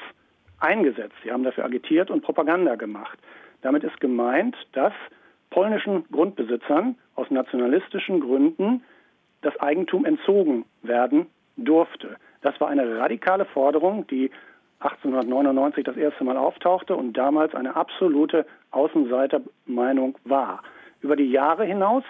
eingesetzt. 0.60 1.14
Sie 1.24 1.32
haben 1.32 1.42
dafür 1.42 1.64
agitiert 1.64 2.10
und 2.10 2.22
Propaganda 2.22 2.76
gemacht. 2.76 3.18
Damit 3.62 3.84
ist 3.84 4.00
gemeint, 4.00 4.56
dass 4.72 4.92
polnischen 5.50 6.04
Grundbesitzern 6.10 6.96
aus 7.14 7.30
nationalistischen 7.30 8.20
Gründen 8.20 8.82
das 9.42 9.58
Eigentum 9.60 10.04
entzogen 10.04 10.64
werden 10.82 11.26
durfte. 11.56 12.16
Das 12.42 12.60
war 12.60 12.68
eine 12.68 12.98
radikale 12.98 13.44
Forderung, 13.44 14.06
die 14.06 14.30
1899 14.80 15.84
das 15.84 15.96
erste 15.96 16.24
Mal 16.24 16.36
auftauchte 16.36 16.96
und 16.96 17.16
damals 17.16 17.54
eine 17.54 17.76
absolute 17.76 18.46
Außenseitermeinung 18.72 20.18
war. 20.24 20.62
Über 21.00 21.16
die 21.16 21.30
Jahre 21.30 21.64
hinaus 21.64 22.04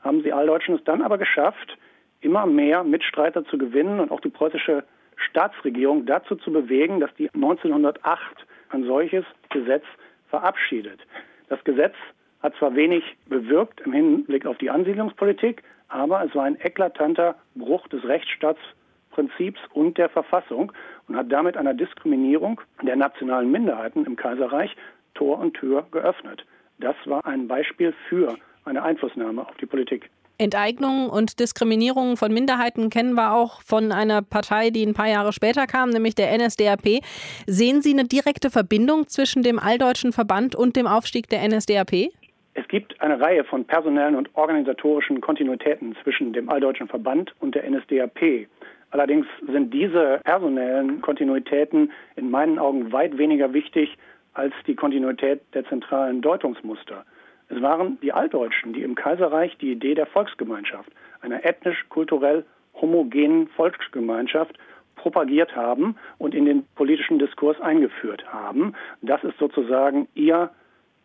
haben 0.00 0.22
sie 0.22 0.32
Alldeutschen 0.32 0.76
es 0.76 0.84
dann 0.84 1.02
aber 1.02 1.18
geschafft, 1.18 1.78
immer 2.20 2.46
mehr 2.46 2.82
Mitstreiter 2.82 3.44
zu 3.44 3.58
gewinnen 3.58 4.00
und 4.00 4.10
auch 4.10 4.20
die 4.20 4.30
preußische 4.30 4.84
Staatsregierung 5.16 6.06
dazu 6.06 6.36
zu 6.36 6.52
bewegen, 6.52 7.00
dass 7.00 7.14
die 7.14 7.30
1908 7.34 8.46
ein 8.70 8.84
solches 8.84 9.24
Gesetz 9.50 9.84
verabschiedet. 10.28 11.00
Das 11.48 11.62
Gesetz 11.64 11.94
hat 12.42 12.54
zwar 12.56 12.74
wenig 12.74 13.16
bewirkt 13.26 13.80
im 13.82 13.92
Hinblick 13.92 14.46
auf 14.46 14.58
die 14.58 14.70
Ansiedlungspolitik, 14.70 15.62
aber 15.88 16.24
es 16.24 16.34
war 16.34 16.44
ein 16.44 16.58
eklatanter 16.60 17.36
Bruch 17.54 17.88
des 17.88 18.04
Rechtsstaatsprinzips 18.04 19.60
und 19.72 19.98
der 19.98 20.08
Verfassung 20.08 20.72
und 21.08 21.16
hat 21.16 21.30
damit 21.30 21.56
einer 21.56 21.74
Diskriminierung 21.74 22.60
der 22.82 22.96
nationalen 22.96 23.50
Minderheiten 23.50 24.04
im 24.04 24.16
Kaiserreich 24.16 24.76
Tor 25.14 25.38
und 25.38 25.54
Tür 25.54 25.86
geöffnet. 25.90 26.44
Das 26.78 26.96
war 27.06 27.24
ein 27.24 27.48
Beispiel 27.48 27.94
für 28.08 28.36
eine 28.64 28.82
Einflussnahme 28.82 29.46
auf 29.46 29.56
die 29.56 29.66
Politik. 29.66 30.10
Enteignung 30.38 31.08
und 31.08 31.40
Diskriminierung 31.40 32.16
von 32.16 32.32
Minderheiten 32.32 32.90
kennen 32.90 33.14
wir 33.14 33.34
auch 33.34 33.62
von 33.62 33.90
einer 33.90 34.22
Partei, 34.22 34.70
die 34.70 34.84
ein 34.84 34.94
paar 34.94 35.08
Jahre 35.08 35.32
später 35.32 35.66
kam, 35.66 35.90
nämlich 35.90 36.14
der 36.14 36.36
NSDAP. 36.36 37.00
Sehen 37.46 37.80
Sie 37.80 37.92
eine 37.92 38.04
direkte 38.04 38.50
Verbindung 38.50 39.06
zwischen 39.06 39.42
dem 39.42 39.58
Alldeutschen 39.58 40.12
Verband 40.12 40.54
und 40.54 40.76
dem 40.76 40.86
Aufstieg 40.86 41.28
der 41.28 41.46
NSDAP? 41.48 42.10
Es 42.54 42.68
gibt 42.68 43.00
eine 43.00 43.20
Reihe 43.20 43.44
von 43.44 43.64
personellen 43.64 44.14
und 44.14 44.30
organisatorischen 44.34 45.20
Kontinuitäten 45.20 45.96
zwischen 46.02 46.32
dem 46.32 46.48
Alldeutschen 46.48 46.88
Verband 46.88 47.34
und 47.40 47.54
der 47.54 47.68
NSDAP. 47.70 48.48
Allerdings 48.90 49.26
sind 49.50 49.74
diese 49.74 50.20
personellen 50.24 51.02
Kontinuitäten 51.02 51.92
in 52.16 52.30
meinen 52.30 52.58
Augen 52.58 52.92
weit 52.92 53.18
weniger 53.18 53.52
wichtig 53.52 53.96
als 54.34 54.54
die 54.66 54.74
Kontinuität 54.74 55.40
der 55.54 55.66
zentralen 55.66 56.20
Deutungsmuster. 56.20 57.04
Es 57.48 57.62
waren 57.62 57.98
die 58.00 58.12
Altdeutschen, 58.12 58.72
die 58.72 58.82
im 58.82 58.94
Kaiserreich 58.94 59.56
die 59.58 59.72
Idee 59.72 59.94
der 59.94 60.06
Volksgemeinschaft, 60.06 60.90
einer 61.20 61.44
ethnisch-kulturell 61.44 62.44
homogenen 62.74 63.48
Volksgemeinschaft 63.48 64.58
propagiert 64.96 65.54
haben 65.54 65.96
und 66.18 66.34
in 66.34 66.46
den 66.46 66.64
politischen 66.74 67.18
Diskurs 67.18 67.60
eingeführt 67.60 68.24
haben. 68.32 68.74
Das 69.02 69.22
ist 69.22 69.38
sozusagen 69.38 70.08
ihr 70.14 70.50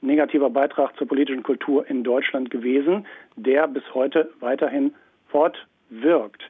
negativer 0.02 0.50
Beitrag 0.50 0.96
zur 0.98 1.08
politischen 1.08 1.44
Kultur 1.44 1.88
in 1.88 2.04
Deutschland 2.04 2.50
gewesen, 2.50 3.06
der 3.36 3.68
bis 3.68 3.84
heute 3.94 4.32
weiterhin 4.40 4.94
fortwirkt. 5.28 6.42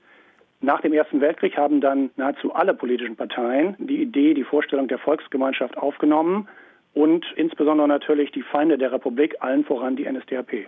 Nach 0.62 0.80
dem 0.80 0.94
Ersten 0.94 1.20
Weltkrieg 1.22 1.58
haben 1.58 1.82
dann 1.82 2.12
nahezu 2.16 2.54
alle 2.54 2.74
politischen 2.74 3.16
Parteien 3.16 3.76
die 3.80 4.02
Idee, 4.02 4.34
die 4.34 4.44
Vorstellung 4.44 4.88
der 4.88 5.00
Volksgemeinschaft 5.00 5.78
aufgenommen 5.78 6.48
und 6.94 7.26
insbesondere 7.36 7.88
natürlich 7.88 8.32
die 8.32 8.44
Feinde 8.44 8.78
der 8.78 8.92
Republik, 8.92 9.36
allen 9.40 9.64
voran 9.64 9.96
die 9.96 10.10
NSDAP. 10.12 10.68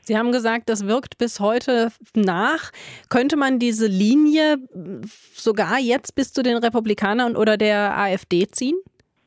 Sie 0.00 0.18
haben 0.18 0.32
gesagt, 0.32 0.68
das 0.68 0.86
wirkt 0.86 1.18
bis 1.18 1.40
heute 1.40 1.88
nach. 2.14 2.70
Könnte 3.08 3.36
man 3.36 3.58
diese 3.58 3.86
Linie 3.86 4.58
sogar 5.34 5.78
jetzt 5.78 6.14
bis 6.14 6.32
zu 6.32 6.42
den 6.42 6.58
Republikanern 6.58 7.36
oder 7.36 7.56
der 7.56 7.96
AfD 7.96 8.46
ziehen? 8.48 8.76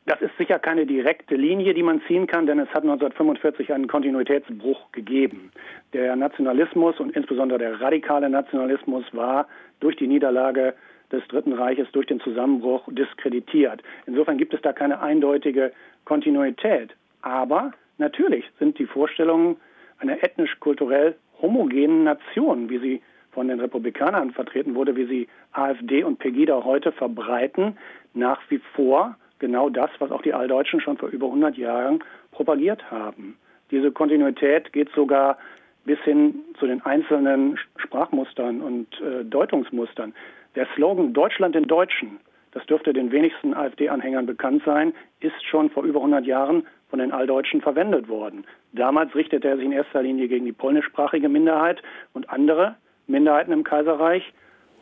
Das 0.08 0.22
ist 0.22 0.38
sicher 0.38 0.60
keine 0.60 0.86
direkte 0.86 1.36
Linie, 1.36 1.74
die 1.74 1.82
man 1.82 2.00
ziehen 2.08 2.28
kann, 2.28 2.46
denn 2.46 2.60
es 2.60 2.70
hat 2.70 2.84
1945 2.84 3.74
einen 3.74 3.88
Kontinuitätsbruch 3.88 4.92
gegeben. 4.92 5.52
Der 5.94 6.16
Nationalismus 6.16 7.00
und 7.00 7.16
insbesondere 7.16 7.58
der 7.58 7.82
radikale 7.82 8.30
Nationalismus 8.30 9.04
war 9.14 9.48
durch 9.80 9.96
die 9.96 10.08
Niederlage 10.08 10.76
des 11.12 11.28
Dritten 11.28 11.54
Reiches, 11.54 11.88
durch 11.92 12.08
den 12.08 12.20
Zusammenbruch 12.20 12.88
diskreditiert. 12.92 13.82
Insofern 14.06 14.38
gibt 14.38 14.54
es 14.54 14.62
da 14.62 14.74
keine 14.74 15.00
eindeutige 15.02 15.72
Kontinuität. 16.06 16.96
Aber 17.22 17.72
natürlich 17.98 18.46
sind 18.60 18.78
die 18.80 18.86
Vorstellungen 18.86 19.58
einer 20.00 20.22
ethnisch-kulturell 20.24 21.16
homogenen 21.42 22.04
Nation, 22.04 22.70
wie 22.70 22.80
sie 22.80 23.02
von 23.32 23.48
den 23.48 23.60
Republikanern 23.60 24.32
vertreten 24.32 24.76
wurde, 24.76 24.96
wie 24.96 25.06
sie 25.06 25.28
AfD 25.52 26.04
und 26.04 26.20
Pegida 26.20 26.64
heute 26.64 26.92
verbreiten, 26.92 27.78
nach 28.14 28.40
wie 28.50 28.62
vor 28.76 29.16
genau 29.40 29.70
das, 29.70 29.90
was 30.00 30.12
auch 30.12 30.22
die 30.22 30.34
Alldeutschen 30.34 30.80
schon 30.80 30.98
vor 30.98 31.10
über 31.10 31.28
100 31.28 31.58
Jahren 31.58 32.04
propagiert 32.32 32.90
haben. 32.90 33.38
Diese 33.72 33.92
Kontinuität 33.92 34.72
geht 34.74 34.90
sogar 34.92 35.38
bis 35.86 36.00
hin 36.00 36.36
zu 36.60 36.66
den 36.66 36.82
einzelnen 36.84 37.60
Sprachmustern 37.78 38.62
und 38.62 38.88
äh, 39.02 39.24
Deutungsmustern. 39.24 40.14
Der 40.56 40.68
Slogan 40.76 41.14
Deutschland 41.14 41.56
in 41.56 41.66
Deutschen, 41.66 42.20
das 42.52 42.66
dürfte 42.66 42.94
den 42.94 43.12
wenigsten 43.12 43.54
AfD-Anhängern 43.54 44.26
bekannt 44.26 44.64
sein, 44.66 44.94
ist 45.20 45.44
schon 45.44 45.70
vor 45.70 45.84
über 45.84 46.00
100 46.00 46.26
Jahren 46.26 46.66
von 46.90 47.00
den 47.00 47.12
Alldeutschen 47.12 47.62
verwendet 47.62 48.08
worden. 48.08 48.46
Damals 48.72 49.14
richtete 49.16 49.50
er 49.50 49.58
sich 49.58 49.66
in 49.66 49.74
erster 49.74 50.02
Linie 50.02 50.30
gegen 50.30 50.46
die 50.46 50.54
polnischsprachige 50.54 51.28
Minderheit 51.28 51.82
und 52.14 52.30
andere 52.30 52.76
Minderheiten 53.08 53.52
im 53.52 53.66
Kaiserreich. 53.66 54.24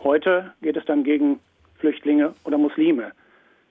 Heute 0.03 0.53
geht 0.61 0.77
es 0.77 0.85
dann 0.85 1.03
gegen 1.03 1.39
Flüchtlinge 1.79 2.35
oder 2.45 2.59
Muslime. 2.59 3.11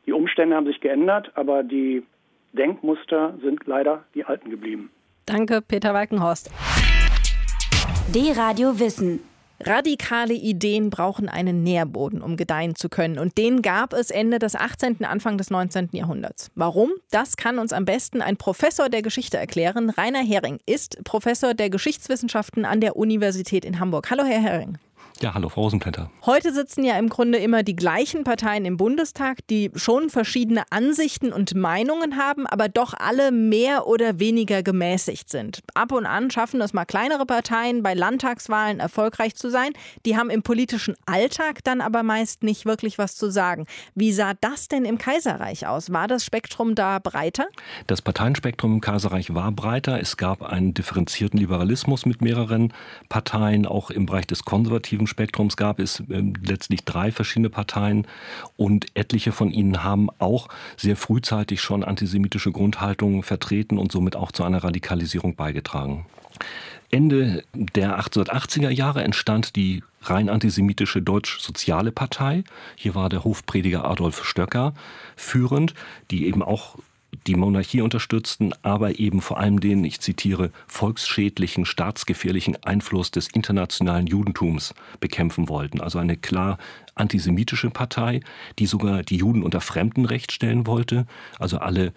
Die 0.06 0.12
Umstände 0.12 0.56
haben 0.56 0.66
sich 0.66 0.80
geändert, 0.80 1.30
aber 1.36 1.62
die 1.62 2.02
Denkmuster 2.52 3.34
sind 3.42 3.64
leider 3.66 4.02
die 4.14 4.24
alten 4.24 4.50
geblieben. 4.50 4.90
Danke, 5.26 5.62
Peter 5.62 5.94
Walkenhorst. 5.94 6.50
D-Radio 8.12 8.80
Wissen. 8.80 9.20
Radikale 9.64 10.34
Ideen 10.34 10.90
brauchen 10.90 11.28
einen 11.28 11.62
Nährboden, 11.62 12.22
um 12.22 12.36
gedeihen 12.36 12.74
zu 12.74 12.88
können. 12.88 13.18
Und 13.18 13.38
den 13.38 13.62
gab 13.62 13.92
es 13.92 14.10
Ende 14.10 14.38
des 14.38 14.56
18., 14.56 15.04
Anfang 15.04 15.38
des 15.38 15.50
19. 15.50 15.90
Jahrhunderts. 15.92 16.50
Warum? 16.54 16.90
Das 17.10 17.36
kann 17.36 17.58
uns 17.58 17.72
am 17.72 17.84
besten 17.84 18.22
ein 18.22 18.36
Professor 18.36 18.88
der 18.88 19.02
Geschichte 19.02 19.38
erklären. 19.38 19.90
Rainer 19.90 20.22
Hering 20.22 20.58
ist 20.66 21.02
Professor 21.04 21.54
der 21.54 21.70
Geschichtswissenschaften 21.70 22.64
an 22.64 22.80
der 22.80 22.96
Universität 22.96 23.64
in 23.64 23.78
Hamburg. 23.78 24.10
Hallo, 24.10 24.24
Herr 24.24 24.40
Hering. 24.40 24.78
Ja, 25.20 25.34
hallo, 25.34 25.48
Frau 25.48 25.62
Rosenblätter. 25.62 26.10
Heute 26.26 26.52
sitzen 26.52 26.82
ja 26.84 26.98
im 26.98 27.08
Grunde 27.08 27.38
immer 27.38 27.62
die 27.62 27.76
gleichen 27.76 28.24
Parteien 28.24 28.64
im 28.64 28.76
Bundestag, 28.76 29.46
die 29.48 29.70
schon 29.76 30.10
verschiedene 30.10 30.64
Ansichten 30.70 31.32
und 31.32 31.54
Meinungen 31.54 32.16
haben, 32.16 32.46
aber 32.46 32.68
doch 32.68 32.92
alle 32.94 33.30
mehr 33.30 33.86
oder 33.86 34.18
weniger 34.18 34.62
gemäßigt 34.64 35.30
sind. 35.30 35.60
Ab 35.74 35.92
und 35.92 36.06
an 36.06 36.30
schaffen 36.30 36.60
es 36.60 36.72
mal 36.72 36.86
kleinere 36.86 37.24
Parteien, 37.24 37.82
bei 37.84 37.94
Landtagswahlen 37.94 38.80
erfolgreich 38.80 39.36
zu 39.36 39.48
sein. 39.48 39.72
Die 40.06 40.16
haben 40.16 40.28
im 40.28 40.42
politischen 40.42 40.96
Alltag 41.06 41.62
dann 41.62 41.80
aber 41.80 42.02
meist 42.02 42.42
nicht 42.42 42.66
wirklich 42.66 42.98
was 42.98 43.14
zu 43.14 43.30
sagen. 43.30 43.66
Wie 43.94 44.12
sah 44.12 44.32
das 44.40 44.66
denn 44.66 44.84
im 44.84 44.98
Kaiserreich 44.98 45.68
aus? 45.68 45.92
War 45.92 46.08
das 46.08 46.24
Spektrum 46.24 46.74
da 46.74 46.98
breiter? 46.98 47.46
Das 47.86 48.02
Parteienspektrum 48.02 48.74
im 48.74 48.80
Kaiserreich 48.80 49.34
war 49.34 49.52
breiter. 49.52 50.00
Es 50.00 50.16
gab 50.16 50.42
einen 50.42 50.74
differenzierten 50.74 51.38
Liberalismus 51.38 52.06
mit 52.06 52.22
mehreren 52.22 52.72
Parteien, 53.08 53.66
auch 53.66 53.90
im 53.90 54.06
Bereich 54.06 54.26
des 54.26 54.44
konservativen 54.44 55.06
Spektrums 55.12 55.58
gab 55.58 55.78
es 55.78 56.00
äh, 56.00 56.22
letztlich 56.42 56.84
drei 56.84 57.12
verschiedene 57.12 57.50
Parteien 57.50 58.06
und 58.56 58.86
etliche 58.94 59.30
von 59.30 59.50
ihnen 59.50 59.84
haben 59.84 60.08
auch 60.18 60.48
sehr 60.78 60.96
frühzeitig 60.96 61.60
schon 61.60 61.84
antisemitische 61.84 62.50
Grundhaltungen 62.50 63.22
vertreten 63.22 63.78
und 63.78 63.92
somit 63.92 64.16
auch 64.16 64.32
zu 64.32 64.42
einer 64.42 64.64
Radikalisierung 64.64 65.36
beigetragen. 65.36 66.06
Ende 66.90 67.44
der 67.54 68.00
1880er 68.00 68.70
Jahre 68.70 69.02
entstand 69.02 69.54
die 69.54 69.82
rein 70.02 70.28
antisemitische 70.28 71.02
Deutsch-Soziale 71.02 71.92
Partei. 71.92 72.44
Hier 72.76 72.94
war 72.94 73.08
der 73.08 73.24
Hofprediger 73.24 73.84
Adolf 73.84 74.24
Stöcker 74.24 74.74
führend, 75.16 75.74
die 76.10 76.26
eben 76.26 76.42
auch 76.42 76.76
die 77.26 77.36
Monarchie 77.36 77.80
unterstützten, 77.80 78.52
aber 78.62 78.98
eben 78.98 79.20
vor 79.20 79.38
allem 79.38 79.60
den, 79.60 79.84
ich 79.84 80.00
zitiere, 80.00 80.50
volksschädlichen, 80.66 81.64
staatsgefährlichen 81.64 82.62
Einfluss 82.64 83.10
des 83.10 83.28
internationalen 83.28 84.06
Judentums 84.06 84.74
bekämpfen 85.00 85.48
wollten. 85.48 85.80
Also 85.80 85.98
eine 85.98 86.16
klar 86.16 86.58
antisemitische 86.94 87.70
Partei, 87.70 88.20
die 88.58 88.66
sogar 88.66 89.02
die 89.02 89.16
Juden 89.16 89.42
unter 89.42 89.60
Fremdenrecht 89.60 90.32
stellen 90.32 90.66
wollte, 90.66 91.06
also 91.38 91.58
alle 91.58 91.92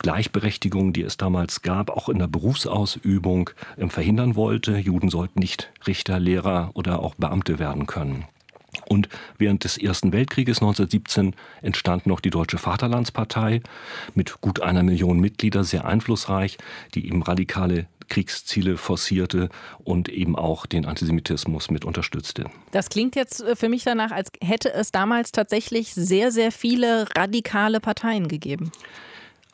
Gleichberechtigung, 0.00 0.92
die 0.92 1.02
es 1.02 1.16
damals 1.16 1.62
gab, 1.62 1.88
auch 1.90 2.08
in 2.08 2.18
der 2.18 2.26
Berufsausübung 2.26 3.50
ähm, 3.78 3.90
verhindern 3.90 4.36
wollte. 4.36 4.76
Juden 4.76 5.08
sollten 5.08 5.38
nicht 5.38 5.72
Richter, 5.86 6.18
Lehrer 6.18 6.72
oder 6.74 7.00
auch 7.00 7.14
Beamte 7.14 7.58
werden 7.58 7.86
können. 7.86 8.24
Und 8.86 9.08
während 9.38 9.64
des 9.64 9.76
Ersten 9.76 10.12
Weltkrieges 10.12 10.58
1917 10.58 11.34
entstand 11.62 12.06
noch 12.06 12.20
die 12.20 12.30
Deutsche 12.30 12.58
Vaterlandspartei 12.58 13.60
mit 14.14 14.40
gut 14.40 14.60
einer 14.60 14.82
Million 14.82 15.20
Mitglieder, 15.20 15.64
sehr 15.64 15.84
einflussreich, 15.84 16.58
die 16.94 17.06
eben 17.06 17.22
radikale 17.22 17.86
Kriegsziele 18.08 18.76
forcierte 18.76 19.48
und 19.82 20.08
eben 20.08 20.36
auch 20.36 20.66
den 20.66 20.86
Antisemitismus 20.86 21.70
mit 21.70 21.84
unterstützte. 21.84 22.46
Das 22.70 22.88
klingt 22.88 23.16
jetzt 23.16 23.42
äh, 23.42 23.56
für 23.56 23.68
mich 23.68 23.84
danach, 23.84 24.10
als 24.10 24.30
hätte 24.42 24.72
es 24.72 24.92
damals 24.92 25.32
tatsächlich 25.32 25.94
sehr, 25.94 26.30
sehr 26.30 26.52
viele 26.52 27.06
radikale 27.16 27.80
Parteien 27.80 28.28
gegeben. 28.28 28.70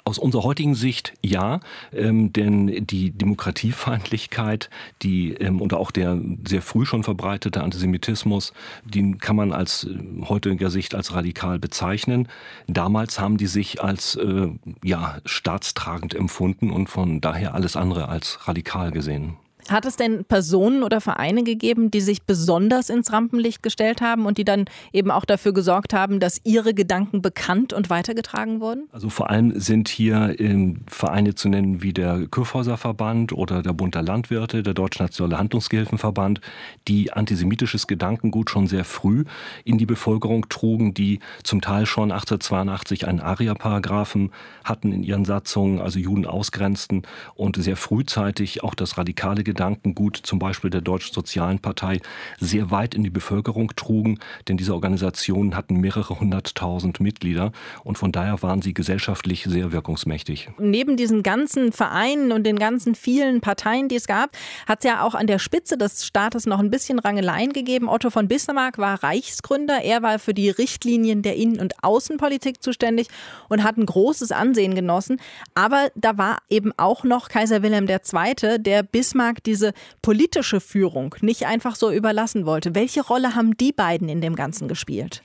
Aus 0.04 0.18
unserer 0.18 0.44
heutigen 0.44 0.74
Sicht 0.74 1.14
ja, 1.22 1.60
ähm, 1.92 2.32
denn 2.32 2.86
die 2.86 3.10
Demokratiefeindlichkeit, 3.10 4.70
die 5.02 5.34
ähm, 5.34 5.60
und 5.60 5.74
auch 5.74 5.90
der 5.90 6.20
sehr 6.46 6.62
früh 6.62 6.86
schon 6.86 7.02
verbreitete 7.02 7.62
Antisemitismus, 7.62 8.52
den 8.84 9.18
kann 9.18 9.36
man 9.36 9.52
als 9.52 9.84
äh, 9.84 9.98
heutiger 10.26 10.70
Sicht 10.70 10.94
als 10.94 11.14
radikal 11.14 11.58
bezeichnen. 11.58 12.28
Damals 12.66 13.20
haben 13.20 13.36
die 13.36 13.46
sich 13.46 13.82
als 13.82 14.16
äh, 14.16 14.48
ja 14.82 15.18
staatstragend 15.24 16.14
empfunden 16.14 16.70
und 16.70 16.88
von 16.88 17.20
daher 17.20 17.54
alles 17.54 17.76
andere 17.76 18.08
als 18.08 18.48
radikal 18.48 18.90
gesehen. 18.90 19.36
Hat 19.70 19.84
es 19.84 19.94
denn 19.94 20.24
Personen 20.24 20.82
oder 20.82 21.00
Vereine 21.00 21.44
gegeben, 21.44 21.92
die 21.92 22.00
sich 22.00 22.22
besonders 22.24 22.90
ins 22.90 23.12
Rampenlicht 23.12 23.62
gestellt 23.62 24.00
haben 24.00 24.26
und 24.26 24.36
die 24.36 24.44
dann 24.44 24.64
eben 24.92 25.12
auch 25.12 25.24
dafür 25.24 25.52
gesorgt 25.52 25.94
haben, 25.94 26.18
dass 26.18 26.40
ihre 26.42 26.74
Gedanken 26.74 27.22
bekannt 27.22 27.72
und 27.72 27.88
weitergetragen 27.88 28.60
wurden? 28.60 28.88
Also 28.90 29.10
vor 29.10 29.30
allem 29.30 29.60
sind 29.60 29.88
hier 29.88 30.34
ähm, 30.40 30.80
Vereine 30.88 31.36
zu 31.36 31.48
nennen 31.48 31.82
wie 31.82 31.92
der 31.92 32.26
Kurfhäuser 32.28 32.76
Verband 32.78 33.32
oder 33.32 33.62
der 33.62 33.72
Bund 33.72 33.94
der 33.94 34.02
Landwirte, 34.02 34.64
der 34.64 34.74
Deutsch-Nationale 34.74 35.38
Handlungsgehilfenverband, 35.38 36.40
die 36.88 37.12
antisemitisches 37.12 37.86
Gedankengut 37.86 38.50
schon 38.50 38.66
sehr 38.66 38.84
früh 38.84 39.24
in 39.64 39.78
die 39.78 39.86
Bevölkerung 39.86 40.48
trugen, 40.48 40.94
die 40.94 41.20
zum 41.44 41.60
Teil 41.60 41.86
schon 41.86 42.10
1882 42.10 43.06
einen 43.06 43.20
Aria-Paragraphen 43.20 44.32
hatten 44.64 44.90
in 44.90 45.04
ihren 45.04 45.24
Satzungen, 45.24 45.80
also 45.80 46.00
Juden 46.00 46.26
ausgrenzten 46.26 47.02
und 47.36 47.54
sehr 47.54 47.76
frühzeitig 47.76 48.64
auch 48.64 48.74
das 48.74 48.98
radikale 48.98 49.44
Gedankengut 49.44 49.59
Gedankengut 49.60 50.16
zum 50.16 50.38
Beispiel 50.38 50.70
der 50.70 50.80
Deutsch-Sozialen 50.80 51.58
Partei 51.58 52.00
sehr 52.38 52.70
weit 52.70 52.94
in 52.94 53.04
die 53.04 53.10
Bevölkerung 53.10 53.76
trugen, 53.76 54.18
denn 54.48 54.56
diese 54.56 54.72
Organisationen 54.72 55.54
hatten 55.54 55.76
mehrere 55.76 56.18
hunderttausend 56.18 56.98
Mitglieder 56.98 57.52
und 57.84 57.98
von 57.98 58.10
daher 58.10 58.42
waren 58.42 58.62
sie 58.62 58.72
gesellschaftlich 58.72 59.44
sehr 59.44 59.70
wirkungsmächtig. 59.70 60.48
Neben 60.58 60.96
diesen 60.96 61.22
ganzen 61.22 61.72
Vereinen 61.72 62.32
und 62.32 62.44
den 62.44 62.58
ganzen 62.58 62.94
vielen 62.94 63.42
Parteien, 63.42 63.88
die 63.88 63.96
es 63.96 64.06
gab, 64.06 64.30
hat 64.66 64.78
es 64.78 64.84
ja 64.86 65.02
auch 65.02 65.14
an 65.14 65.26
der 65.26 65.38
Spitze 65.38 65.76
des 65.76 66.06
Staates 66.06 66.46
noch 66.46 66.60
ein 66.60 66.70
bisschen 66.70 66.98
Rangeleien 66.98 67.52
gegeben. 67.52 67.86
Otto 67.90 68.08
von 68.08 68.28
Bismarck 68.28 68.78
war 68.78 69.02
Reichsgründer. 69.02 69.82
Er 69.82 70.00
war 70.02 70.18
für 70.18 70.32
die 70.32 70.48
Richtlinien 70.48 71.20
der 71.20 71.36
Innen- 71.36 71.60
und 71.60 71.84
Außenpolitik 71.84 72.62
zuständig 72.62 73.08
und 73.50 73.62
hat 73.62 73.76
ein 73.76 73.84
großes 73.84 74.32
Ansehen 74.32 74.74
genossen. 74.74 75.20
Aber 75.54 75.90
da 75.96 76.16
war 76.16 76.38
eben 76.48 76.72
auch 76.78 77.04
noch 77.04 77.28
Kaiser 77.28 77.62
Wilhelm 77.62 77.86
II., 77.86 78.58
der 78.58 78.82
Bismarck 78.82 79.44
die 79.44 79.49
diese 79.50 79.72
politische 80.00 80.60
Führung 80.60 81.16
nicht 81.22 81.44
einfach 81.46 81.74
so 81.74 81.90
überlassen 81.90 82.46
wollte. 82.46 82.76
Welche 82.76 83.02
Rolle 83.02 83.34
haben 83.34 83.56
die 83.56 83.72
beiden 83.72 84.08
in 84.08 84.20
dem 84.20 84.36
Ganzen 84.36 84.68
gespielt? 84.68 85.22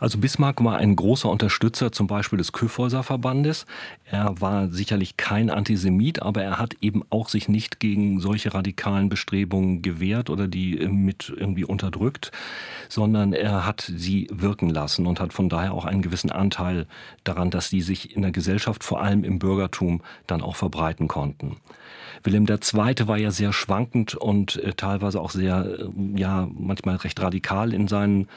Also 0.00 0.18
Bismarck 0.18 0.62
war 0.62 0.76
ein 0.76 0.94
großer 0.94 1.28
Unterstützer 1.28 1.90
zum 1.90 2.06
Beispiel 2.06 2.38
des 2.38 2.52
Kyffhäuser 2.52 3.02
Verbandes. 3.02 3.66
Er 4.04 4.40
war 4.40 4.68
sicherlich 4.68 5.16
kein 5.16 5.50
Antisemit, 5.50 6.22
aber 6.22 6.42
er 6.42 6.58
hat 6.58 6.76
eben 6.80 7.02
auch 7.10 7.28
sich 7.28 7.48
nicht 7.48 7.80
gegen 7.80 8.20
solche 8.20 8.54
radikalen 8.54 9.08
Bestrebungen 9.08 9.82
gewehrt 9.82 10.30
oder 10.30 10.46
die 10.46 10.78
äh, 10.78 10.88
mit 10.88 11.32
irgendwie 11.34 11.64
unterdrückt, 11.64 12.30
sondern 12.88 13.32
er 13.32 13.66
hat 13.66 13.90
sie 13.94 14.28
wirken 14.30 14.70
lassen 14.70 15.06
und 15.06 15.20
hat 15.20 15.32
von 15.32 15.48
daher 15.48 15.74
auch 15.74 15.84
einen 15.84 16.02
gewissen 16.02 16.30
Anteil 16.30 16.86
daran, 17.24 17.50
dass 17.50 17.70
die 17.70 17.82
sich 17.82 18.14
in 18.14 18.22
der 18.22 18.32
Gesellschaft, 18.32 18.84
vor 18.84 19.02
allem 19.02 19.24
im 19.24 19.38
Bürgertum, 19.38 20.02
dann 20.26 20.42
auch 20.42 20.56
verbreiten 20.56 21.08
konnten. 21.08 21.56
Wilhelm 22.24 22.46
II. 22.48 23.08
war 23.08 23.16
ja 23.16 23.30
sehr 23.30 23.52
schwankend 23.52 24.14
und 24.14 24.56
äh, 24.56 24.74
teilweise 24.74 25.20
auch 25.20 25.30
sehr, 25.30 25.64
äh, 25.64 25.88
ja, 26.16 26.48
manchmal 26.52 26.96
recht 26.96 27.20
radikal 27.20 27.72
in 27.72 27.88
seinen 27.88 28.28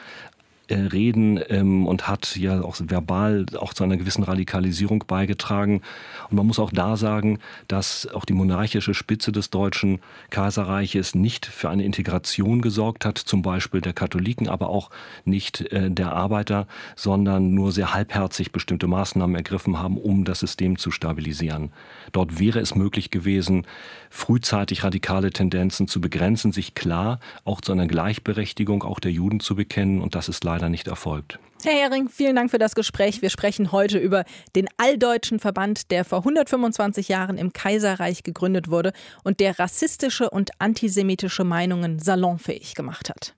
äh, 0.71 0.88
reden 0.91 1.39
ähm, 1.49 1.86
und 1.86 2.07
hat 2.07 2.36
ja 2.38 2.62
auch 2.62 2.77
verbal 2.79 3.45
auch 3.57 3.73
zu 3.73 3.84
einer 3.84 3.97
gewissen 3.97 4.23
Radikalisierung 4.23 5.03
beigetragen. 5.05 5.81
Und 6.29 6.38
man 6.38 6.47
muss 6.47 6.60
auch 6.60 6.71
da 6.71 6.95
sagen, 6.95 7.39
dass 7.67 8.07
auch 8.13 8.23
die 8.23 8.34
monarchische 8.34 8.93
Spitze 8.93 9.31
des 9.31 9.49
Deutschen 9.49 9.99
Kaiserreiches 10.29 11.13
nicht 11.13 11.45
für 11.45 11.69
eine 11.69 11.84
Integration 11.84 12.62
gesorgt 12.62 13.05
hat, 13.05 13.17
zum 13.17 13.41
Beispiel 13.41 13.81
der 13.81 13.93
Katholiken, 13.93 14.47
aber 14.47 14.69
auch 14.69 14.91
nicht 15.25 15.62
äh, 15.73 15.91
der 15.91 16.13
Arbeiter, 16.13 16.67
sondern 16.95 17.53
nur 17.53 17.71
sehr 17.73 17.93
halbherzig 17.93 18.53
bestimmte 18.53 18.88
Maßnahmen 18.88 19.36
ergriffen 19.36 19.77
haben, 19.77 19.97
um 19.97 20.23
das 20.23 20.39
System 20.39 20.77
zu 20.77 20.91
stabilisieren. 20.91 21.71
Dort 22.13 22.39
wäre 22.39 22.60
es 22.60 22.75
möglich 22.75 23.12
gewesen, 23.12 23.67
frühzeitig 24.10 24.84
radikale 24.84 25.31
Tendenzen 25.31 25.88
zu 25.88 26.01
begrenzen, 26.01 26.51
sich 26.51 26.75
klar 26.75 27.19
auch 27.43 27.62
zu 27.62 27.71
einer 27.71 27.88
Gleichberechtigung 27.88 28.84
auch 28.84 28.99
der 28.99 29.12
Juden 29.12 29.39
zu 29.39 29.55
bekennen. 29.55 30.01
Und 30.01 30.15
das 30.15 30.29
ist 30.29 30.43
leider 30.43 30.61
leider 30.62 30.69
nicht 30.69 30.88
erfolgt. 30.88 31.39
Herr 31.63 31.74
Hering, 31.74 32.10
vielen 32.10 32.36
Dank 32.36 32.50
für 32.50 32.58
das 32.58 32.74
Gespräch. 32.74 33.21
Wir 33.21 33.30
sprechen 33.30 33.71
heute 33.71 34.00
über 34.00 34.24
den 34.56 34.67
Alldeutschen 34.78 35.39
Verband, 35.39 35.91
der 35.91 36.06
vor 36.06 36.19
125 36.19 37.08
Jahren 37.08 37.38
im 37.38 37.54
Kaiserreich 37.54 38.24
gegründet 38.24 38.69
wurde 38.69 38.93
und 39.24 39.39
der 39.39 39.60
rassistische 39.60 40.30
und 40.30 40.52
antisemitische 40.60 41.43
Meinungen 41.43 42.00
salonfähig 42.00 42.74
gemacht 42.74 43.10
hat. 43.10 43.36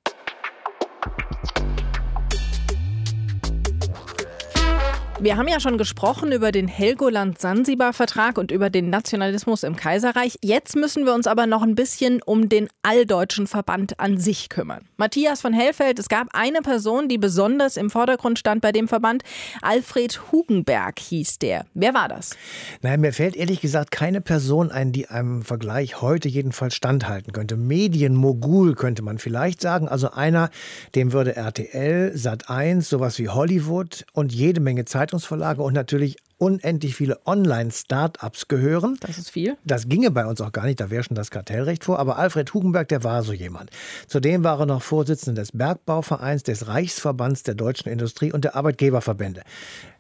Wir 5.24 5.38
haben 5.38 5.48
ja 5.48 5.62
schon 5.62 5.78
gesprochen 5.78 6.34
über 6.34 6.52
den 6.52 6.68
Helgoland-Sansibar-Vertrag 6.68 8.38
und 8.38 8.52
über 8.52 8.70
den 8.70 8.90
Nationalismus 8.90 9.64
im 9.64 9.78
Kaiserreich. 9.78 10.36
Jetzt 10.44 10.76
müssen 10.76 11.06
wir 11.06 11.14
uns 11.14 11.28
aber 11.28 11.48
noch 11.48 11.62
ein 11.62 11.76
bisschen 11.76 12.22
um 12.22 12.50
den 12.50 12.68
alldeutschen 12.82 13.48
Verband 13.48 14.02
an 14.02 14.18
sich 14.18 14.50
kümmern. 14.50 14.82
Matthias 14.98 15.40
von 15.40 15.54
Hellfeld, 15.54 15.98
es 15.98 16.10
gab 16.10 16.28
eine 16.34 16.60
Person, 16.60 17.08
die 17.08 17.18
besonders 17.18 17.78
im 17.78 17.90
Vordergrund 17.90 18.38
stand 18.38 18.60
bei 18.60 18.74
dem 18.74 18.90
Verband. 18.90 19.24
Alfred 19.62 20.20
Hugenberg 20.34 21.00
hieß 21.00 21.40
der. 21.40 21.68
Wer 21.74 21.94
war 21.94 22.10
das? 22.10 22.36
Naja, 22.82 22.98
mir 22.98 23.14
fällt 23.14 23.38
ehrlich 23.38 23.62
gesagt 23.62 23.92
keine 23.92 24.20
Person 24.20 24.72
ein, 24.72 24.92
die 24.92 25.08
einem 25.08 25.44
Vergleich 25.44 26.02
heute 26.02 26.28
jedenfalls 26.28 26.76
standhalten 26.76 27.32
könnte. 27.32 27.56
Medienmogul 27.56 28.76
könnte 28.76 29.04
man 29.04 29.20
vielleicht 29.20 29.62
sagen. 29.62 29.88
Also 29.88 30.12
einer, 30.12 30.50
dem 30.96 31.14
würde 31.14 31.38
RTL, 31.38 32.12
Sat1, 32.14 32.82
sowas 32.82 33.18
wie 33.20 33.30
Hollywood 33.30 34.06
und 34.12 34.34
jede 34.34 34.60
Menge 34.60 34.84
Zeit 34.84 35.13
Zeitungsverlage 35.14 35.62
und 35.62 35.74
natürlich 35.74 36.18
unendlich 36.40 36.96
viele 36.96 37.20
Online-Startups 37.26 38.48
gehören. 38.48 38.98
Das 39.00 39.18
ist 39.18 39.30
viel. 39.30 39.56
Das 39.64 39.88
ginge 39.88 40.12
bei 40.12 40.26
uns 40.26 40.42
auch 40.42 40.52
gar 40.52 40.66
nicht, 40.66 40.80
da 40.80 40.90
wäre 40.90 41.04
schon 41.04 41.16
das 41.16 41.30
Kartellrecht 41.30 41.84
vor. 41.84 42.00
Aber 42.00 42.18
Alfred 42.18 42.54
Hugenberg, 42.54 42.88
der 42.88 43.04
war 43.04 43.24
so 43.24 43.32
jemand. 43.32 43.70
Zudem 44.08 44.44
war 44.44 44.60
er 44.60 44.66
noch 44.66 44.82
Vorsitzender 44.82 45.42
des 45.42 45.52
Bergbauvereins, 45.52 46.44
des 46.44 46.68
Reichsverbands 46.68 47.44
der 47.44 47.56
deutschen 47.56 47.90
Industrie 47.92 48.34
und 48.34 48.44
der 48.44 48.56
Arbeitgeberverbände. 48.56 49.44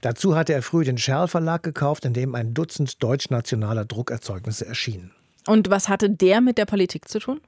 Dazu 0.02 0.36
hatte 0.36 0.54
er 0.54 0.63
früh 0.63 0.84
den 0.84 0.97
Scherl 0.97 1.28
Verlag 1.28 1.63
gekauft, 1.63 2.06
in 2.06 2.13
dem 2.13 2.36
ein 2.36 2.54
Dutzend 2.54 3.02
deutschnationaler 3.04 3.86
Druckerzeugnisse 3.86 4.65
erschienen. 4.65 5.12
Und 5.47 5.69
was 5.69 5.89
hatte 5.89 6.10
der 6.10 6.41
mit 6.41 6.58
der 6.58 6.65
Politik 6.65 7.08
zu 7.08 7.19
tun? 7.19 7.39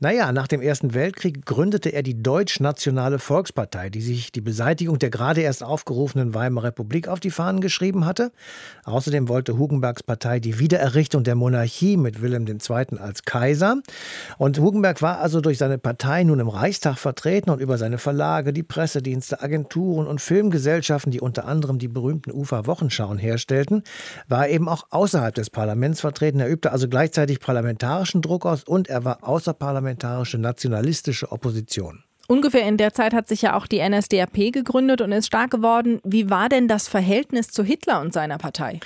Naja, 0.00 0.32
nach 0.32 0.46
dem 0.46 0.60
Ersten 0.60 0.94
Weltkrieg 0.94 1.46
gründete 1.46 1.90
er 1.90 2.02
die 2.02 2.22
Deutsch-Nationale 2.22 3.18
Volkspartei, 3.18 3.90
die 3.90 4.02
sich 4.02 4.32
die 4.32 4.40
Beseitigung 4.40 4.98
der 4.98 5.10
gerade 5.10 5.40
erst 5.40 5.62
aufgerufenen 5.62 6.34
Weimarer 6.34 6.66
Republik 6.66 7.08
auf 7.08 7.20
die 7.20 7.30
Fahnen 7.30 7.60
geschrieben 7.60 8.04
hatte. 8.04 8.32
Außerdem 8.84 9.28
wollte 9.28 9.56
Hugenbergs 9.56 10.02
Partei 10.02 10.40
die 10.40 10.58
Wiedererrichtung 10.58 11.24
der 11.24 11.34
Monarchie 11.34 11.96
mit 11.96 12.20
Wilhelm 12.20 12.46
II. 12.46 12.98
als 12.98 13.24
Kaiser. 13.24 13.80
Und 14.38 14.58
Hugenberg 14.58 15.00
war 15.02 15.20
also 15.20 15.40
durch 15.40 15.58
seine 15.58 15.78
Partei 15.78 16.24
nun 16.24 16.40
im 16.40 16.48
Reichstag 16.48 16.98
vertreten 16.98 17.50
und 17.50 17.60
über 17.60 17.78
seine 17.78 17.98
Verlage, 17.98 18.52
die 18.52 18.62
Pressedienste, 18.62 19.40
Agenturen 19.42 20.06
und 20.06 20.20
Filmgesellschaften, 20.20 21.12
die 21.12 21.20
unter 21.20 21.46
anderem 21.46 21.78
die 21.78 21.88
berühmten 21.88 22.32
Ufer-Wochenschauen 22.32 23.18
herstellten, 23.18 23.82
war 24.28 24.48
eben 24.48 24.68
auch 24.68 24.86
außerhalb 24.90 25.34
des 25.34 25.50
Parlaments 25.50 26.00
vertreten. 26.00 26.40
Er 26.40 26.50
übte 26.50 26.72
also 26.72 26.88
gleichzeitig 26.88 27.25
gleichzeitig 27.26 27.40
parlamentarischen 27.40 28.22
Druck 28.22 28.46
aus 28.46 28.62
und 28.64 28.88
er 28.88 29.04
war 29.04 29.24
außerparlamentarische 29.24 30.38
nationalistische 30.38 31.32
Opposition. 31.32 32.04
Ungefähr 32.28 32.66
in 32.66 32.76
der 32.76 32.92
Zeit 32.92 33.14
hat 33.14 33.28
sich 33.28 33.42
ja 33.42 33.54
auch 33.54 33.66
die 33.66 33.86
NSDAP 33.86 34.52
gegründet 34.52 35.00
und 35.00 35.12
ist 35.12 35.26
stark 35.26 35.50
geworden. 35.50 36.00
Wie 36.02 36.28
war 36.28 36.48
denn 36.48 36.66
das 36.66 36.88
Verhältnis 36.88 37.48
zu 37.48 37.62
Hitler 37.62 38.00
und 38.00 38.12
seiner 38.12 38.38
Partei? 38.38 38.80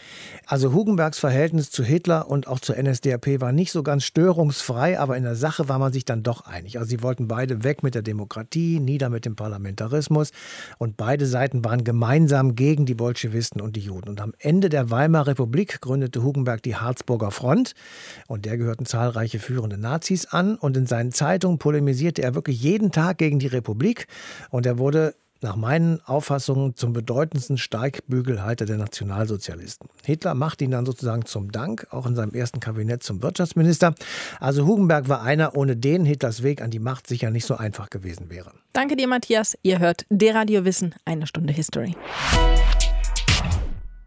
Also 0.47 0.73
Hugenbergs 0.73 1.19
Verhältnis 1.19 1.71
zu 1.71 1.83
Hitler 1.83 2.29
und 2.29 2.49
auch 2.49 2.61
zur 2.61 2.77
NSDAP 2.77 3.41
war 3.41 3.53
nicht 3.53 3.73
so 3.73 3.83
ganz 3.83 4.05
störungsfrei, 4.05 4.99
aber 4.99 5.17
in 5.17 5.23
der 5.23 5.37
Sache 5.37 5.69
war 5.69 5.79
man 5.79 5.93
sich 5.93 6.05
dann 6.05 6.23
doch 6.23 6.43
einig. 6.43 6.79
Also 6.79 6.91
sie 6.91 7.03
wollten 7.03 7.29
beide 7.29 7.65
weg 7.65 7.83
mit 7.83 7.95
der 7.95 8.03
Demokratie, 8.03 8.81
nieder 8.81 9.09
mit 9.09 9.25
dem 9.25 9.37
Parlamentarismus 9.37 10.33
und 10.79 10.97
beide 10.97 11.25
Seiten 11.27 11.65
waren 11.65 11.85
gemeinsam 11.85 12.57
gegen 12.57 12.85
die 12.85 12.95
Bolschewisten 12.95 13.61
und 13.61 13.77
die 13.77 13.81
Juden. 13.81 14.09
Und 14.09 14.21
am 14.21 14.35
Ende 14.39 14.69
der 14.69 14.91
Weimarer 14.91 15.29
Republik 15.29 15.81
gründete 15.81 16.23
Hugenberg 16.23 16.63
die 16.63 16.75
Harzburger 16.75 17.31
Front 17.31 17.75
und 18.27 18.45
der 18.45 18.59
gehörten 18.59 18.87
zahlreiche 18.87 19.39
führende 19.39 19.79
Nazis 19.79 20.27
an 20.27 20.57
und 20.57 20.77
in 20.77 20.87
seinen 20.87 21.13
Zeitungen 21.13 21.59
polemisierte 21.59 22.23
er 22.23 22.35
wirklich 22.35 22.61
jeden 22.61 22.91
Tag 22.91 23.19
gegen 23.19 23.30
gegen 23.31 23.39
die 23.39 23.47
Republik 23.47 24.09
und 24.51 24.67
er 24.67 24.79
wurde 24.79 25.15
nach 25.41 25.55
meinen 25.55 26.01
Auffassungen 26.05 26.75
zum 26.75 26.93
bedeutendsten 26.93 27.57
Steigbügelhalter 27.57 28.67
der 28.67 28.77
Nationalsozialisten. 28.77 29.89
Hitler 30.05 30.35
macht 30.35 30.61
ihn 30.61 30.73
dann 30.73 30.85
sozusagen 30.85 31.25
zum 31.25 31.53
Dank, 31.53 31.87
auch 31.91 32.07
in 32.07 32.17
seinem 32.17 32.35
ersten 32.35 32.59
Kabinett 32.61 33.05
zum 33.05 33.23
Wirtschaftsminister. 33.23 33.95
Also 34.41 34.67
Hugenberg 34.67 35.09
war 35.09 35.23
einer, 35.23 35.57
ohne 35.57 35.77
den 35.77 36.05
Hitlers 36.05 36.43
Weg 36.43 36.61
an 36.61 36.71
die 36.71 36.81
Macht 36.81 37.07
sicher 37.07 37.31
nicht 37.31 37.47
so 37.47 37.57
einfach 37.57 37.89
gewesen 37.89 38.31
wäre. 38.31 38.53
Danke 38.73 38.97
dir, 38.97 39.07
Matthias. 39.07 39.57
Ihr 39.63 39.79
hört 39.79 40.05
Der 40.11 40.35
Radio 40.35 40.65
Wissen, 40.65 40.95
eine 41.05 41.27
Stunde 41.27 41.53
History. 41.53 41.95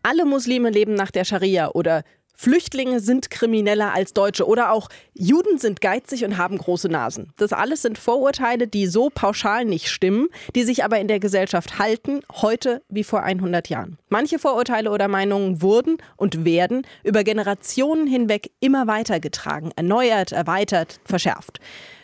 Alle 0.04 0.26
Muslime 0.26 0.70
leben 0.70 0.96
nach 0.96 1.12
der 1.12 1.24
Scharia 1.24 1.70
oder 1.70 2.04
Flüchtlinge 2.36 3.00
sind 3.00 3.30
krimineller 3.30 3.94
als 3.94 4.14
Deutsche 4.14 4.48
oder 4.48 4.72
auch 4.72 4.90
Juden 5.14 5.60
sind 5.60 5.82
geizig 5.82 6.26
und 6.26 6.38
haben 6.38 6.58
große 6.58 6.90
Nasen. 6.90 7.32
Das 7.38 7.54
alles 7.54 7.84
sind 7.84 7.98
Vorurteile, 7.98 8.68
die 8.68 8.88
so 8.88 9.10
pauschal 9.14 9.66
nicht 9.66 9.90
stimmen, 9.90 10.28
die 10.56 10.64
sich 10.64 10.84
aber 10.84 11.00
in 11.00 11.08
der 11.08 11.20
Gesellschaft 11.20 11.78
halten, 11.80 12.22
heute 12.32 12.82
wie 12.90 13.04
vor 13.04 13.22
100 13.22 13.70
Jahren. 13.70 13.98
Manche 14.10 14.40
Vorurteile 14.40 14.90
oder 14.90 15.08
Meinungen 15.08 15.62
wurden 15.62 15.98
und 16.18 16.44
werden 16.44 16.86
über 17.04 17.24
Generationen 17.24 18.08
hinweg 18.08 18.52
immer 18.60 18.88
weitergetragen, 18.88 19.72
erneuert, 19.76 20.32
erweitert, 20.32 21.00
verschärft. 21.06 21.60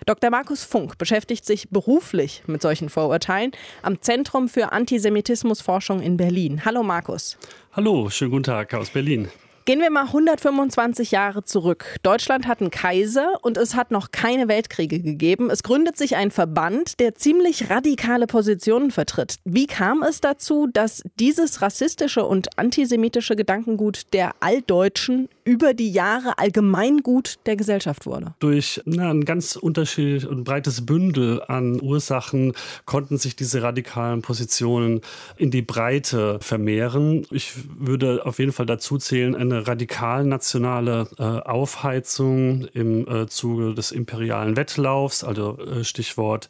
Dr. 0.05 0.29
Markus 0.29 0.63
Funk 0.63 0.97
beschäftigt 0.97 1.45
sich 1.45 1.69
beruflich 1.69 2.43
mit 2.47 2.61
solchen 2.61 2.89
Vorurteilen 2.89 3.51
am 3.81 4.01
Zentrum 4.01 4.47
für 4.47 4.71
Antisemitismusforschung 4.71 6.01
in 6.01 6.17
Berlin. 6.17 6.63
Hallo 6.65 6.83
Markus. 6.83 7.37
Hallo, 7.73 8.09
schönen 8.09 8.31
guten 8.31 8.43
Tag 8.43 8.73
aus 8.73 8.89
Berlin. 8.89 9.29
Gehen 9.69 9.81
wir 9.81 9.91
mal 9.91 10.05
125 10.05 11.11
Jahre 11.11 11.43
zurück. 11.43 11.97
Deutschland 12.01 12.47
hat 12.47 12.59
einen 12.59 12.71
Kaiser 12.71 13.33
und 13.43 13.55
es 13.55 13.75
hat 13.75 13.91
noch 13.91 14.09
keine 14.09 14.47
Weltkriege 14.47 14.99
gegeben. 14.99 15.51
Es 15.51 15.61
gründet 15.61 15.95
sich 15.95 16.15
ein 16.15 16.31
Verband, 16.31 16.99
der 16.99 17.13
ziemlich 17.13 17.69
radikale 17.69 18.25
Positionen 18.25 18.89
vertritt. 18.89 19.35
Wie 19.45 19.67
kam 19.67 20.01
es 20.01 20.21
dazu, 20.21 20.65
dass 20.73 21.03
dieses 21.19 21.61
rassistische 21.61 22.25
und 22.25 22.57
antisemitische 22.57 23.35
Gedankengut 23.35 24.11
der 24.11 24.31
Alldeutschen 24.39 25.29
über 25.49 25.73
die 25.73 25.91
Jahre 25.91 26.37
Allgemeingut 26.37 27.39
der 27.47 27.55
Gesellschaft 27.55 28.05
wurde? 28.05 28.35
Durch 28.37 28.83
na, 28.85 29.09
ein 29.09 29.25
ganz 29.25 29.55
unterschiedliches 29.55 30.29
und 30.29 30.43
breites 30.43 30.85
Bündel 30.85 31.41
an 31.41 31.81
Ursachen 31.81 32.53
konnten 32.85 33.17
sich 33.17 33.35
diese 33.35 33.63
radikalen 33.63 34.21
Positionen 34.21 35.01
in 35.37 35.49
die 35.49 35.63
Breite 35.63 36.37
vermehren. 36.39 37.25
Ich 37.31 37.53
würde 37.79 38.27
auf 38.27 38.37
jeden 38.37 38.51
Fall 38.51 38.67
dazu 38.67 38.99
zählen, 38.99 39.35
eine 39.35 39.67
radikal 39.67 40.23
nationale 40.23 41.07
äh, 41.17 41.23
Aufheizung 41.23 42.65
im 42.65 43.07
äh, 43.07 43.25
Zuge 43.25 43.73
des 43.73 43.91
imperialen 43.91 44.55
Wettlaufs, 44.55 45.23
also 45.23 45.57
äh, 45.57 45.83
Stichwort 45.83 46.47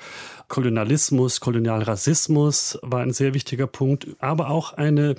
Kolonialismus, 0.49 1.39
Kolonialrassismus 1.39 2.79
war 2.81 3.01
ein 3.01 3.13
sehr 3.13 3.33
wichtiger 3.33 3.67
Punkt, 3.67 4.07
aber 4.19 4.49
auch 4.49 4.73
eine 4.73 5.15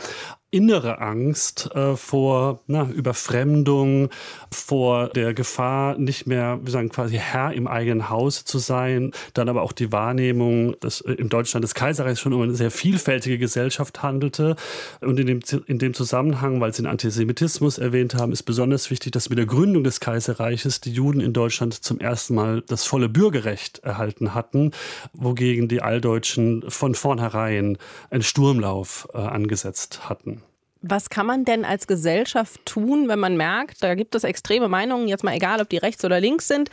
innere 0.51 1.01
Angst 1.01 1.71
äh, 1.75 1.97
vor 1.97 2.61
na, 2.67 2.89
Überfremdung, 2.91 4.11
vor 4.51 5.09
der 5.09 5.33
Gefahr, 5.33 5.97
nicht 5.97 6.27
mehr, 6.27 6.59
wir 6.63 6.73
sagen 6.73 6.89
quasi 6.89 7.17
Herr 7.17 7.53
im 7.53 7.69
eigenen 7.69 8.11
Haus 8.11 8.45
zu 8.45 8.59
sein. 8.59 9.13
Dann 9.35 9.49
aber 9.49 9.63
auch 9.63 9.73
die 9.73 9.93
Wahrnehmung, 9.93 10.75
dass 10.81 11.03
äh, 11.03 11.13
in 11.13 11.29
Deutschland 11.29 11.63
des 11.63 11.75
Kaiserreichs 11.75 12.21
schon 12.21 12.33
um 12.33 12.43
eine 12.43 12.55
sehr 12.55 12.73
vielfältige 12.73 13.39
Gesellschaft 13.39 14.03
handelte. 14.03 14.57
Und 15.01 15.21
in 15.21 15.27
dem, 15.27 15.41
in 15.67 15.79
dem 15.79 15.95
Zusammenhang, 15.95 16.61
weil 16.61 16.75
Sie 16.75 16.83
den 16.83 16.91
Antisemitismus 16.91 17.79
erwähnt 17.79 18.15
haben, 18.15 18.33
ist 18.33 18.43
besonders 18.43 18.91
wichtig, 18.91 19.13
dass 19.13 19.31
mit 19.31 19.39
der 19.39 19.47
Gründung 19.47 19.85
des 19.85 20.01
Kaiserreiches 20.01 20.81
die 20.81 20.93
Juden 20.93 21.21
in 21.21 21.33
Deutschland 21.33 21.75
zum 21.75 22.01
ersten 22.01 22.35
Mal 22.35 22.63
das 22.67 22.85
volle 22.85 23.09
Bürgerrecht 23.09 23.81
erhalten 23.81 24.35
hatten, 24.35 24.73
wogegen 25.13 25.69
die 25.69 25.81
Alldeutschen 25.81 26.65
von 26.69 26.97
vornherein 26.97 27.79
einen 28.11 28.23
Sturmlauf 28.23 29.09
äh, 29.15 29.19
angesetzt 29.19 30.09
hatten. 30.09 30.40
Was 30.83 31.11
kann 31.11 31.27
man 31.27 31.45
denn 31.45 31.65
als 31.65 31.87
Gesellschaft 31.87 32.65
tun, 32.65 33.09
wenn 33.09 33.19
man 33.19 33.37
merkt, 33.37 33.83
da 33.83 33.95
gibt 33.95 34.15
es 34.15 34.25
extreme 34.25 34.69
Meinungen, 34.69 35.09
jetzt 35.09 35.25
mal 35.25 35.35
egal, 35.35 35.61
ob 35.61 35.69
die 35.69 35.77
rechts 35.77 36.05
oder 36.05 36.21
links 36.21 36.49
sind. 36.49 36.71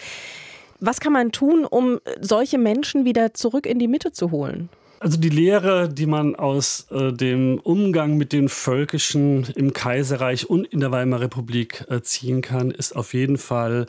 Was 0.80 1.00
kann 1.00 1.13
man 1.13 1.32
tun, 1.32 1.65
um 1.65 2.00
solche 2.22 2.58
Menschen 2.58 3.04
wieder 3.04 3.34
zurück 3.34 3.65
in 3.65 3.80
die 3.80 3.88
Mitte 3.88 4.12
zu 4.12 4.32
holen? 4.32 4.70
Also 5.00 5.20
die 5.20 5.30
Lehre, 5.30 5.89
die 5.89 6.08
man 6.08 6.36
aus 6.36 6.88
äh, 6.89 7.13
dem 7.13 7.60
Umgang 7.60 8.17
mit 8.17 8.34
den 8.34 8.50
Völkischen 8.50 9.48
im 9.56 9.74
Kaiserreich 9.74 10.50
und 10.50 10.65
in 10.65 10.80
der 10.80 10.91
Weimarer 10.91 11.22
Republik 11.22 11.86
äh, 11.89 12.02
ziehen 12.02 12.41
kann, 12.41 12.72
ist 12.72 12.96
auf 12.96 13.13
jeden 13.13 13.38
Fall, 13.38 13.86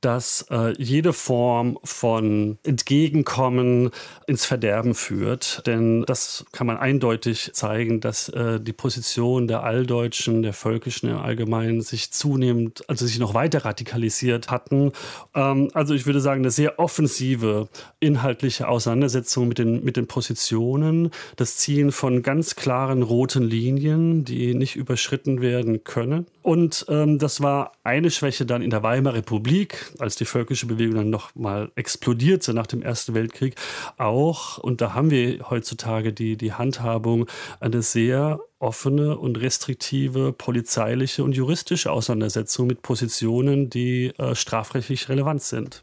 dass 0.00 0.46
äh, 0.50 0.72
jede 0.78 1.12
Form 1.12 1.78
von 1.84 2.58
Entgegenkommen 2.62 3.90
ins 4.26 4.46
Verderben 4.46 4.94
führt. 4.94 5.66
Denn 5.66 6.02
das 6.02 6.44
kann 6.52 6.66
man 6.66 6.78
eindeutig 6.78 7.50
zeigen, 7.52 8.00
dass 8.00 8.28
äh, 8.30 8.60
die 8.60 8.72
Position 8.72 9.46
der 9.46 9.62
Alldeutschen, 9.62 10.42
der 10.42 10.52
Völkischen 10.52 11.10
im 11.10 11.18
Allgemeinen 11.18 11.82
sich 11.82 12.12
zunehmend, 12.12 12.82
also 12.88 13.06
sich 13.06 13.18
noch 13.18 13.34
weiter 13.34 13.64
radikalisiert 13.64 14.50
hatten. 14.50 14.92
Ähm, 15.34 15.68
also 15.74 15.94
ich 15.94 16.06
würde 16.06 16.20
sagen, 16.20 16.40
eine 16.40 16.50
sehr 16.50 16.78
offensive 16.78 17.68
inhaltliche 18.00 18.68
Auseinandersetzung 18.68 19.48
mit 19.48 19.58
den, 19.58 19.84
mit 19.84 19.96
den 19.96 20.06
Positionen, 20.06 21.10
das 21.36 21.56
Ziehen 21.56 21.92
von 21.92 22.22
ganz 22.22 22.56
klaren 22.56 23.02
roten 23.02 23.42
Linien, 23.42 24.24
die 24.24 24.54
nicht 24.54 24.76
überschritten 24.76 25.42
werden 25.42 25.84
können. 25.84 26.26
Und 26.42 26.86
ähm, 26.88 27.18
das 27.18 27.42
war 27.42 27.72
eine 27.84 28.10
Schwäche 28.10 28.46
dann 28.46 28.62
in 28.62 28.70
der 28.70 28.82
Weimarer 28.82 29.10
Republik, 29.20 29.89
als 29.98 30.16
die 30.16 30.24
völkische 30.24 30.66
Bewegung 30.66 30.96
dann 30.96 31.10
nochmal 31.10 31.70
explodierte 31.74 32.54
nach 32.54 32.66
dem 32.66 32.82
Ersten 32.82 33.14
Weltkrieg, 33.14 33.54
auch, 33.96 34.58
und 34.58 34.80
da 34.80 34.94
haben 34.94 35.10
wir 35.10 35.50
heutzutage 35.50 36.12
die, 36.12 36.36
die 36.36 36.52
Handhabung, 36.52 37.26
eine 37.60 37.82
sehr 37.82 38.40
offene 38.58 39.18
und 39.18 39.40
restriktive 39.40 40.32
polizeiliche 40.32 41.24
und 41.24 41.32
juristische 41.32 41.90
Auseinandersetzung 41.90 42.66
mit 42.66 42.82
Positionen, 42.82 43.70
die 43.70 44.12
äh, 44.18 44.34
strafrechtlich 44.34 45.08
relevant 45.08 45.42
sind. 45.42 45.82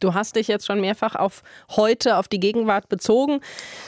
Du 0.00 0.14
hast 0.14 0.36
dich 0.36 0.48
jetzt 0.48 0.66
schon 0.66 0.80
mehrfach 0.80 1.14
auf 1.14 1.42
heute, 1.70 2.16
auf 2.16 2.28
die 2.28 2.40
Gegenwart 2.40 2.88
bezogen. 2.88 3.40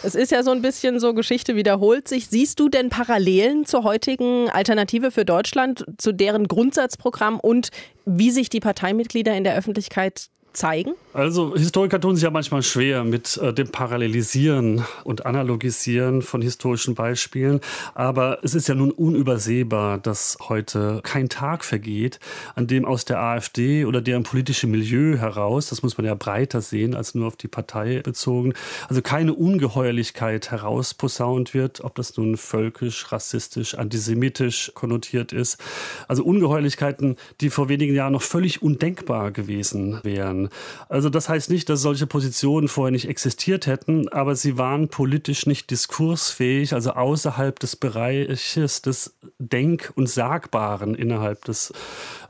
Es 0.02 0.14
ist 0.14 0.32
ja 0.32 0.42
so 0.42 0.50
ein 0.50 0.62
bisschen 0.62 0.98
so, 0.98 1.14
Geschichte 1.14 1.56
wiederholt 1.56 2.08
sich. 2.08 2.28
Siehst 2.28 2.58
du 2.58 2.68
denn 2.68 2.88
Parallelen 2.88 3.64
zur 3.64 3.84
heutigen 3.84 4.50
Alternative 4.50 5.10
für 5.10 5.24
Deutschland, 5.24 5.84
zu 5.98 6.12
deren 6.12 6.48
Grundsatzprogramm 6.48 7.38
und 7.38 7.70
wie 8.06 8.30
sich 8.30 8.50
die 8.50 8.60
Parteimitglieder 8.60 9.36
in 9.36 9.44
der 9.44 9.56
Öffentlichkeit 9.56 10.30
zeigen? 10.52 10.92
Also 11.12 11.56
Historiker 11.56 12.00
tun 12.00 12.14
sich 12.14 12.22
ja 12.22 12.30
manchmal 12.30 12.62
schwer 12.62 13.02
mit 13.02 13.36
äh, 13.38 13.52
dem 13.52 13.68
Parallelisieren 13.68 14.84
und 15.02 15.26
Analogisieren 15.26 16.22
von 16.22 16.40
historischen 16.40 16.94
Beispielen. 16.94 17.60
Aber 17.94 18.38
es 18.42 18.54
ist 18.54 18.68
ja 18.68 18.76
nun 18.76 18.92
unübersehbar, 18.92 19.98
dass 19.98 20.38
heute 20.48 21.00
kein 21.02 21.28
Tag 21.28 21.64
vergeht, 21.64 22.20
an 22.54 22.68
dem 22.68 22.84
aus 22.84 23.04
der 23.04 23.20
AfD 23.20 23.84
oder 23.84 24.00
deren 24.00 24.22
politische 24.22 24.68
Milieu 24.68 25.16
heraus, 25.16 25.68
das 25.68 25.82
muss 25.82 25.98
man 25.98 26.06
ja 26.06 26.14
breiter 26.14 26.60
sehen 26.60 26.94
als 26.94 27.14
nur 27.14 27.26
auf 27.26 27.36
die 27.36 27.48
Partei 27.48 28.00
bezogen, 28.02 28.54
also 28.88 29.02
keine 29.02 29.34
Ungeheuerlichkeit 29.34 30.50
herausposaunt 30.50 31.54
wird, 31.54 31.82
ob 31.82 31.96
das 31.96 32.16
nun 32.16 32.36
völkisch, 32.36 33.10
rassistisch, 33.10 33.74
antisemitisch 33.74 34.70
konnotiert 34.74 35.32
ist. 35.32 35.58
Also 36.06 36.24
Ungeheuerlichkeiten, 36.24 37.16
die 37.40 37.50
vor 37.50 37.68
wenigen 37.68 37.94
Jahren 37.94 38.12
noch 38.12 38.22
völlig 38.22 38.62
undenkbar 38.62 39.32
gewesen 39.32 39.98
wären. 40.04 40.39
Also 40.88 41.10
das 41.10 41.28
heißt 41.28 41.50
nicht, 41.50 41.68
dass 41.68 41.82
solche 41.82 42.06
Positionen 42.06 42.68
vorher 42.68 42.92
nicht 42.92 43.08
existiert 43.08 43.66
hätten, 43.66 44.08
aber 44.08 44.34
sie 44.36 44.56
waren 44.56 44.88
politisch 44.88 45.46
nicht 45.46 45.70
diskursfähig, 45.70 46.72
also 46.72 46.92
außerhalb 46.92 47.58
des 47.58 47.76
Bereiches 47.76 48.82
des 48.82 49.14
Denk- 49.38 49.92
und 49.96 50.08
Sagbaren 50.08 50.94
innerhalb 50.94 51.44
des 51.44 51.72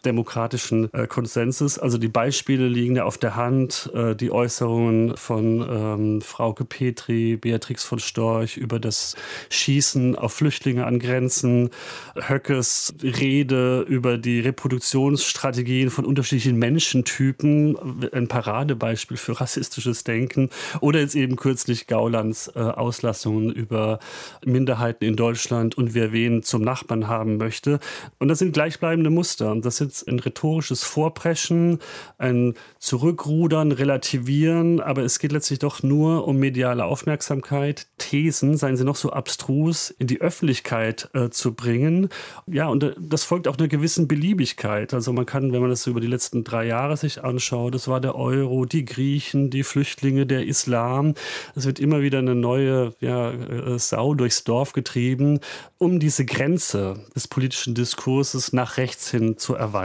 demokratischen 0.05 0.93
äh, 0.93 1.07
Konsenses. 1.07 1.79
Also 1.79 1.99
die 1.99 2.09
Beispiele 2.09 2.69
liegen 2.69 2.97
ja 2.97 3.05
auf 3.05 3.19
der 3.19 3.37
Hand. 3.37 3.91
Äh, 3.95 4.15
die 4.15 4.31
Äußerungen 4.31 5.17
von 5.17 5.67
ähm, 5.69 6.21
Frauke 6.21 6.65
Petri, 6.65 7.37
Beatrix 7.37 7.85
von 7.85 7.99
Storch 7.99 8.57
über 8.57 8.79
das 8.79 9.17
Schießen 9.51 10.17
auf 10.17 10.33
Flüchtlinge 10.33 10.87
an 10.87 10.99
Grenzen, 10.99 11.71
Höckes 12.15 12.95
Rede 13.03 13.83
über 13.83 14.19
die 14.19 14.41
Reproduktionsstrategien 14.41 15.91
von 15.91 16.05
unterschiedlichen 16.05 16.59
Menschentypen, 16.59 17.77
ein 18.13 18.29
Paradebeispiel 18.29 19.17
für 19.17 19.41
rassistisches 19.41 20.05
Denken. 20.05 20.51
Oder 20.81 21.01
jetzt 21.01 21.15
eben 21.15 21.37
kürzlich 21.37 21.87
Gaulands 21.87 22.51
äh, 22.55 22.61
Auslassungen 22.61 23.51
über 23.51 23.99
Minderheiten 24.45 25.05
in 25.05 25.17
Deutschland 25.17 25.77
und 25.77 25.95
wer 25.95 26.13
wen 26.13 26.43
zum 26.43 26.63
Nachbarn 26.63 27.09
haben 27.09 27.37
möchte. 27.37 27.81
Und 28.19 28.29
das 28.29 28.39
sind 28.39 28.53
gleichbleibende 28.53 29.11
Muster. 29.11 29.55
Das 29.57 29.77
sind 29.77 29.90
jetzt 29.91 30.09
ein 30.09 30.21
rhetorisches 30.21 30.85
Vorpreschen, 30.85 31.81
ein 32.19 32.55
Zurückrudern, 32.79 33.73
Relativieren, 33.73 34.81
aber 34.81 35.03
es 35.03 35.19
geht 35.19 35.33
letztlich 35.33 35.59
doch 35.59 35.83
nur 35.83 36.27
um 36.29 36.37
mediale 36.37 36.85
Aufmerksamkeit, 36.85 37.89
Thesen, 37.99 38.57
seien 38.57 38.77
sie 38.77 38.85
noch 38.85 38.97
so 38.97 39.11
abstrus, 39.11 39.91
in 39.91 40.07
die 40.07 40.21
Öffentlichkeit 40.21 41.11
äh, 41.13 41.31
zu 41.31 41.55
bringen. 41.55 42.09
Ja, 42.47 42.69
und 42.69 42.85
äh, 42.85 42.95
das 42.99 43.25
folgt 43.25 43.49
auch 43.49 43.59
einer 43.59 43.69
gewissen 43.69 44.07
Beliebigkeit. 44.07 44.95
Also 44.95 45.13
man 45.13 45.27
kann, 45.27 45.53
wenn 45.53 45.61
man 45.61 45.71
das 45.71 45.87
über 45.87 46.01
die 46.01 46.07
letzten 46.07 46.45
drei 46.45 46.67
Jahre 46.67 46.97
sich 46.97 47.25
anschaut, 47.25 47.75
das 47.75 47.89
war 47.89 48.01
der 48.01 48.15
Euro, 48.15 48.65
die 48.65 48.85
Griechen, 48.85 49.51
die 49.51 49.65
Flüchtlinge, 49.65 50.25
der 50.25 50.47
Islam. 50.47 51.15
Es 51.57 51.67
wird 51.67 51.81
immer 51.81 52.01
wieder 52.01 52.19
eine 52.19 52.37
neue 52.37 52.95
ja, 53.01 53.33
äh, 53.33 53.79
Sau 53.79 54.15
durchs 54.15 54.45
Dorf 54.45 54.73
getrieben, 54.73 55.41
um 55.79 55.99
diese 55.99 56.25
Grenze 56.25 57.05
des 57.17 57.27
politischen 57.27 57.75
Diskurses 57.75 58.53
nach 58.53 58.77
rechts 58.77 59.11
hin 59.11 59.37
zu 59.37 59.55
erweitern. 59.55 59.80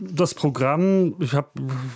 Das 0.00 0.34
Programm, 0.34 1.16
ich 1.18 1.32
habe 1.32 1.48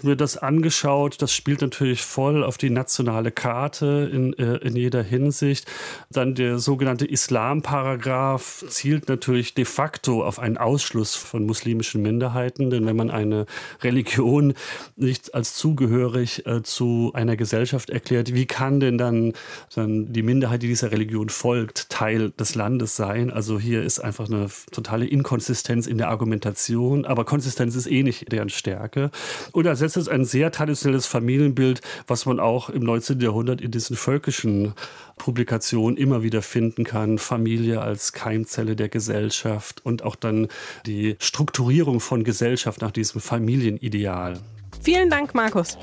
mir 0.02 0.16
das 0.16 0.36
angeschaut, 0.36 1.22
das 1.22 1.32
spielt 1.32 1.60
natürlich 1.60 2.02
voll 2.02 2.42
auf 2.42 2.58
die 2.58 2.70
nationale 2.70 3.30
Karte 3.30 4.10
in, 4.12 4.32
äh, 4.38 4.56
in 4.56 4.74
jeder 4.74 5.04
Hinsicht. 5.04 5.70
Dann 6.10 6.34
der 6.34 6.58
sogenannte 6.58 7.06
Islam-Paragraph 7.06 8.64
zielt 8.68 9.08
natürlich 9.08 9.54
de 9.54 9.64
facto 9.64 10.24
auf 10.24 10.40
einen 10.40 10.58
Ausschluss 10.58 11.14
von 11.14 11.46
muslimischen 11.46 12.02
Minderheiten, 12.02 12.70
denn 12.70 12.86
wenn 12.86 12.96
man 12.96 13.08
eine 13.08 13.46
Religion 13.82 14.54
nicht 14.96 15.32
als 15.32 15.54
zugehörig 15.54 16.44
äh, 16.44 16.64
zu 16.64 17.12
einer 17.14 17.36
Gesellschaft 17.36 17.88
erklärt, 17.88 18.34
wie 18.34 18.46
kann 18.46 18.80
denn 18.80 18.98
dann, 18.98 19.32
dann 19.76 20.12
die 20.12 20.24
Minderheit, 20.24 20.62
die 20.62 20.68
dieser 20.68 20.90
Religion 20.90 21.28
folgt, 21.28 21.88
Teil 21.88 22.30
des 22.30 22.56
Landes 22.56 22.96
sein? 22.96 23.30
Also 23.30 23.60
hier 23.60 23.84
ist 23.84 24.00
einfach 24.00 24.28
eine 24.28 24.48
totale 24.72 25.06
Inkonsistenz 25.06 25.86
in 25.86 25.98
der 25.98 26.08
Argumentation, 26.08 26.91
aber 27.04 27.24
Konsistenz 27.24 27.74
ist 27.74 27.86
eh 27.86 28.02
nicht 28.02 28.30
deren 28.30 28.48
Stärke. 28.48 29.10
Und 29.52 29.66
er 29.66 29.76
setzt 29.76 29.96
es 29.96 30.08
ein 30.08 30.24
sehr 30.24 30.52
traditionelles 30.52 31.06
Familienbild, 31.06 31.80
was 32.06 32.26
man 32.26 32.38
auch 32.38 32.68
im 32.70 32.82
19. 32.82 33.20
Jahrhundert 33.20 33.60
in 33.60 33.70
diesen 33.70 33.96
völkischen 33.96 34.74
Publikationen 35.16 35.96
immer 35.96 36.22
wieder 36.22 36.42
finden 36.42 36.84
kann. 36.84 37.18
Familie 37.18 37.80
als 37.80 38.12
Keimzelle 38.12 38.76
der 38.76 38.88
Gesellschaft 38.88 39.84
und 39.84 40.02
auch 40.02 40.16
dann 40.16 40.48
die 40.86 41.16
Strukturierung 41.18 42.00
von 42.00 42.24
Gesellschaft 42.24 42.80
nach 42.80 42.90
diesem 42.90 43.20
Familienideal. 43.20 44.38
Vielen 44.82 45.10
Dank, 45.10 45.34
Markus. 45.34 45.78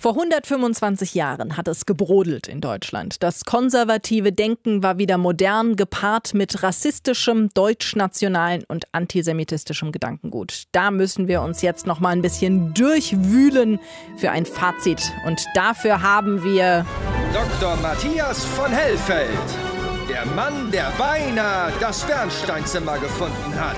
Vor 0.00 0.12
125 0.12 1.14
Jahren 1.14 1.56
hat 1.56 1.66
es 1.66 1.84
gebrodelt 1.84 2.46
in 2.46 2.60
Deutschland. 2.60 3.20
Das 3.24 3.44
konservative 3.44 4.32
Denken 4.32 4.80
war 4.80 4.98
wieder 4.98 5.18
modern, 5.18 5.74
gepaart 5.74 6.34
mit 6.34 6.62
rassistischem, 6.62 7.48
deutschnationalen 7.52 8.62
und 8.68 8.84
antisemitistischem 8.92 9.90
Gedankengut. 9.90 10.64
Da 10.70 10.92
müssen 10.92 11.26
wir 11.26 11.42
uns 11.42 11.62
jetzt 11.62 11.84
noch 11.84 11.98
mal 11.98 12.10
ein 12.10 12.22
bisschen 12.22 12.72
durchwühlen 12.74 13.80
für 14.16 14.30
ein 14.30 14.46
Fazit. 14.46 15.12
Und 15.26 15.44
dafür 15.54 16.00
haben 16.00 16.44
wir 16.44 16.86
Dr. 17.34 17.76
Matthias 17.82 18.44
von 18.44 18.70
Hellfeld, 18.70 19.28
der 20.08 20.24
Mann, 20.26 20.70
der 20.70 20.92
beinahe 20.96 21.72
das 21.80 22.04
Bernsteinzimmer 22.04 22.98
gefunden 22.98 23.54
hat. 23.56 23.76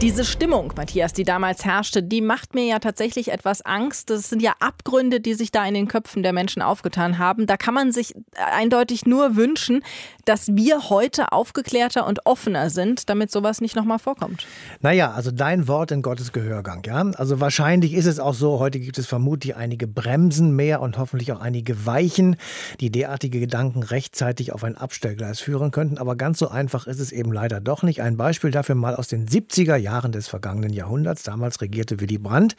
Diese 0.00 0.24
Stimmung, 0.24 0.72
Matthias, 0.76 1.12
die 1.12 1.24
damals 1.24 1.64
herrschte, 1.64 2.04
die 2.04 2.20
macht 2.20 2.54
mir 2.54 2.64
ja 2.64 2.78
tatsächlich 2.78 3.32
etwas 3.32 3.62
Angst. 3.62 4.10
Das 4.10 4.30
sind 4.30 4.40
ja 4.40 4.54
Abgründe, 4.60 5.20
die 5.20 5.34
sich 5.34 5.50
da 5.50 5.66
in 5.66 5.74
den 5.74 5.88
Köpfen 5.88 6.22
der 6.22 6.32
Menschen 6.32 6.62
aufgetan 6.62 7.18
haben. 7.18 7.46
Da 7.46 7.56
kann 7.56 7.74
man 7.74 7.90
sich 7.90 8.14
eindeutig 8.36 9.06
nur 9.06 9.34
wünschen, 9.34 9.82
dass 10.28 10.48
wir 10.48 10.90
heute 10.90 11.32
aufgeklärter 11.32 12.06
und 12.06 12.26
offener 12.26 12.68
sind, 12.68 13.08
damit 13.08 13.30
sowas 13.30 13.62
nicht 13.62 13.74
nochmal 13.74 13.98
vorkommt. 13.98 14.46
Naja, 14.80 15.12
also 15.12 15.30
dein 15.30 15.68
Wort 15.68 15.90
in 15.90 16.02
Gottes 16.02 16.32
Gehörgang, 16.32 16.82
ja. 16.84 16.98
Also 17.16 17.40
wahrscheinlich 17.40 17.94
ist 17.94 18.04
es 18.04 18.20
auch 18.20 18.34
so, 18.34 18.58
heute 18.58 18.78
gibt 18.78 18.98
es 18.98 19.06
vermutlich 19.06 19.56
einige 19.56 19.86
Bremsen 19.86 20.54
mehr 20.54 20.82
und 20.82 20.98
hoffentlich 20.98 21.32
auch 21.32 21.40
einige 21.40 21.86
Weichen, 21.86 22.36
die 22.80 22.90
derartige 22.90 23.40
Gedanken 23.40 23.82
rechtzeitig 23.82 24.52
auf 24.52 24.64
ein 24.64 24.76
Abstellgleis 24.76 25.40
führen 25.40 25.70
könnten. 25.70 25.96
Aber 25.96 26.14
ganz 26.14 26.38
so 26.38 26.48
einfach 26.48 26.86
ist 26.86 27.00
es 27.00 27.10
eben 27.10 27.32
leider 27.32 27.60
doch 27.60 27.82
nicht. 27.82 28.02
Ein 28.02 28.16
Beispiel 28.18 28.50
dafür 28.50 28.74
mal 28.74 28.96
aus 28.96 29.08
den 29.08 29.26
70er 29.26 29.76
Jahren. 29.76 30.12
Des 30.12 30.28
vergangenen 30.28 30.72
Jahrhunderts. 30.72 31.22
Damals 31.22 31.60
regierte 31.60 32.00
Willy 32.00 32.18
Brandt 32.18 32.56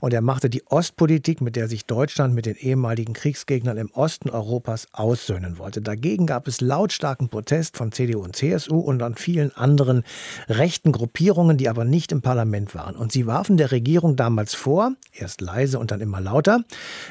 und 0.00 0.12
er 0.12 0.22
machte 0.22 0.50
die 0.50 0.66
Ostpolitik, 0.66 1.40
mit 1.40 1.56
der 1.56 1.68
sich 1.68 1.86
Deutschland 1.86 2.34
mit 2.34 2.46
den 2.46 2.56
ehemaligen 2.56 3.12
Kriegsgegnern 3.12 3.76
im 3.76 3.90
Osten 3.90 4.30
Europas 4.30 4.88
aussöhnen 4.92 5.58
wollte. 5.58 5.82
Dagegen 5.82 6.26
gab 6.26 6.48
es 6.48 6.60
lautstarken 7.10 7.28
Protest 7.28 7.76
von 7.76 7.92
CDU 7.92 8.22
und 8.22 8.36
CSU 8.36 8.78
und 8.78 9.02
an 9.02 9.14
vielen 9.14 9.54
anderen 9.56 10.04
rechten 10.48 10.92
Gruppierungen, 10.92 11.56
die 11.56 11.68
aber 11.68 11.84
nicht 11.84 12.12
im 12.12 12.22
Parlament 12.22 12.74
waren. 12.74 12.94
Und 12.94 13.10
sie 13.10 13.26
warfen 13.26 13.56
der 13.56 13.72
Regierung 13.72 14.16
damals 14.16 14.54
vor, 14.54 14.92
erst 15.12 15.40
leise 15.40 15.78
und 15.78 15.90
dann 15.90 16.00
immer 16.00 16.20
lauter, 16.20 16.60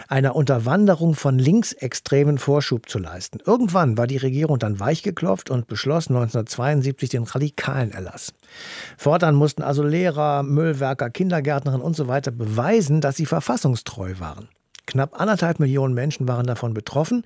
einer 0.07 0.35
Unterwanderung 0.35 1.15
von 1.15 1.37
linksextremen 1.37 2.37
Vorschub 2.37 2.87
zu 2.87 2.99
leisten. 2.99 3.39
Irgendwann 3.45 3.97
war 3.97 4.07
die 4.07 4.17
Regierung 4.17 4.59
dann 4.59 4.79
weichgeklopft 4.79 5.49
und 5.49 5.67
beschloss 5.67 6.07
1972 6.07 7.09
den 7.09 7.23
radikalen 7.23 7.91
Erlass. 7.91 8.33
Fortan 8.97 9.35
mussten 9.35 9.63
also 9.63 9.83
Lehrer, 9.83 10.43
Müllwerker, 10.43 11.09
Kindergärtnerinnen 11.09 11.85
und 11.85 11.95
so 11.95 12.07
weiter 12.07 12.31
beweisen, 12.31 13.01
dass 13.01 13.17
sie 13.17 13.25
verfassungstreu 13.25 14.13
waren. 14.19 14.47
Knapp 14.89 15.19
anderthalb 15.19 15.59
Millionen 15.59 15.93
Menschen 15.93 16.27
waren 16.27 16.47
davon 16.47 16.73
betroffen. 16.73 17.23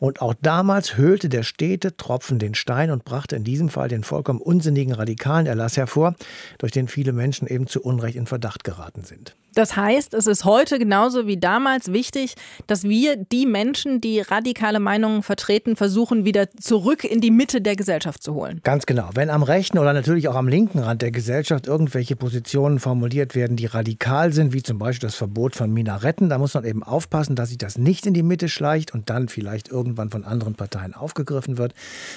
Und 0.00 0.20
auch 0.20 0.34
damals 0.42 0.96
höhlte 0.96 1.28
der 1.28 1.44
stete 1.44 1.96
Tropfen 1.96 2.38
den 2.38 2.54
Stein 2.54 2.90
und 2.90 3.04
brachte 3.04 3.36
in 3.36 3.44
diesem 3.44 3.68
Fall 3.68 3.88
den 3.88 4.02
vollkommen 4.02 4.40
unsinnigen 4.40 4.92
radikalen 4.92 5.46
Erlass 5.46 5.76
hervor, 5.76 6.16
durch 6.58 6.72
den 6.72 6.88
viele 6.88 7.12
Menschen 7.12 7.46
eben 7.46 7.68
zu 7.68 7.82
Unrecht 7.82 8.16
in 8.16 8.26
Verdacht 8.26 8.64
geraten 8.64 9.04
sind. 9.04 9.36
Das 9.54 9.76
heißt, 9.76 10.14
es 10.14 10.26
ist 10.26 10.44
heute 10.44 10.78
genauso 10.78 11.26
wie 11.26 11.36
damals 11.36 11.92
wichtig, 11.92 12.34
dass 12.66 12.84
wir 12.84 13.16
die 13.16 13.46
Menschen, 13.46 14.00
die 14.00 14.20
radikale 14.20 14.80
Meinungen 14.80 15.22
vertreten, 15.22 15.76
versuchen, 15.76 16.24
wieder 16.24 16.50
zurück 16.52 17.04
in 17.04 17.20
die 17.20 17.30
Mitte 17.30 17.60
der 17.60 17.76
Gesellschaft 17.76 18.22
zu 18.22 18.34
holen. 18.34 18.60
Ganz 18.64 18.86
genau. 18.86 19.10
Wenn 19.14 19.30
am 19.30 19.42
rechten 19.42 19.78
oder 19.78 19.92
natürlich 19.92 20.28
auch 20.28 20.34
am 20.34 20.48
linken 20.48 20.80
Rand 20.80 21.02
der 21.02 21.10
Gesellschaft 21.10 21.66
irgendwelche 21.66 22.16
Positionen 22.16 22.80
formuliert 22.80 23.34
werden, 23.34 23.56
die 23.56 23.66
radikal 23.66 24.32
sind, 24.32 24.52
wie 24.52 24.62
zum 24.62 24.78
Beispiel 24.78 25.08
das 25.08 25.16
Verbot 25.16 25.56
von 25.56 25.72
Minaretten, 25.72 26.28
da 26.28 26.38
muss 26.38 26.54
man 26.54 26.64
eben 26.64 26.82
aufpassen, 26.82 27.36
dass 27.36 27.50
sich 27.50 27.58
das 27.58 27.78
nicht 27.78 28.06
in 28.06 28.14
die 28.14 28.22
Mitte 28.22 28.48
schleicht 28.48 28.92
und 28.92 29.10
dann 29.10 29.28
vielleicht 29.28 29.68
irgendwann 29.68 30.10
von 30.10 30.24
anderen 30.24 30.54
Parteien 30.54 30.94
aufgegriffen 30.94 31.58
wird, 31.58 31.74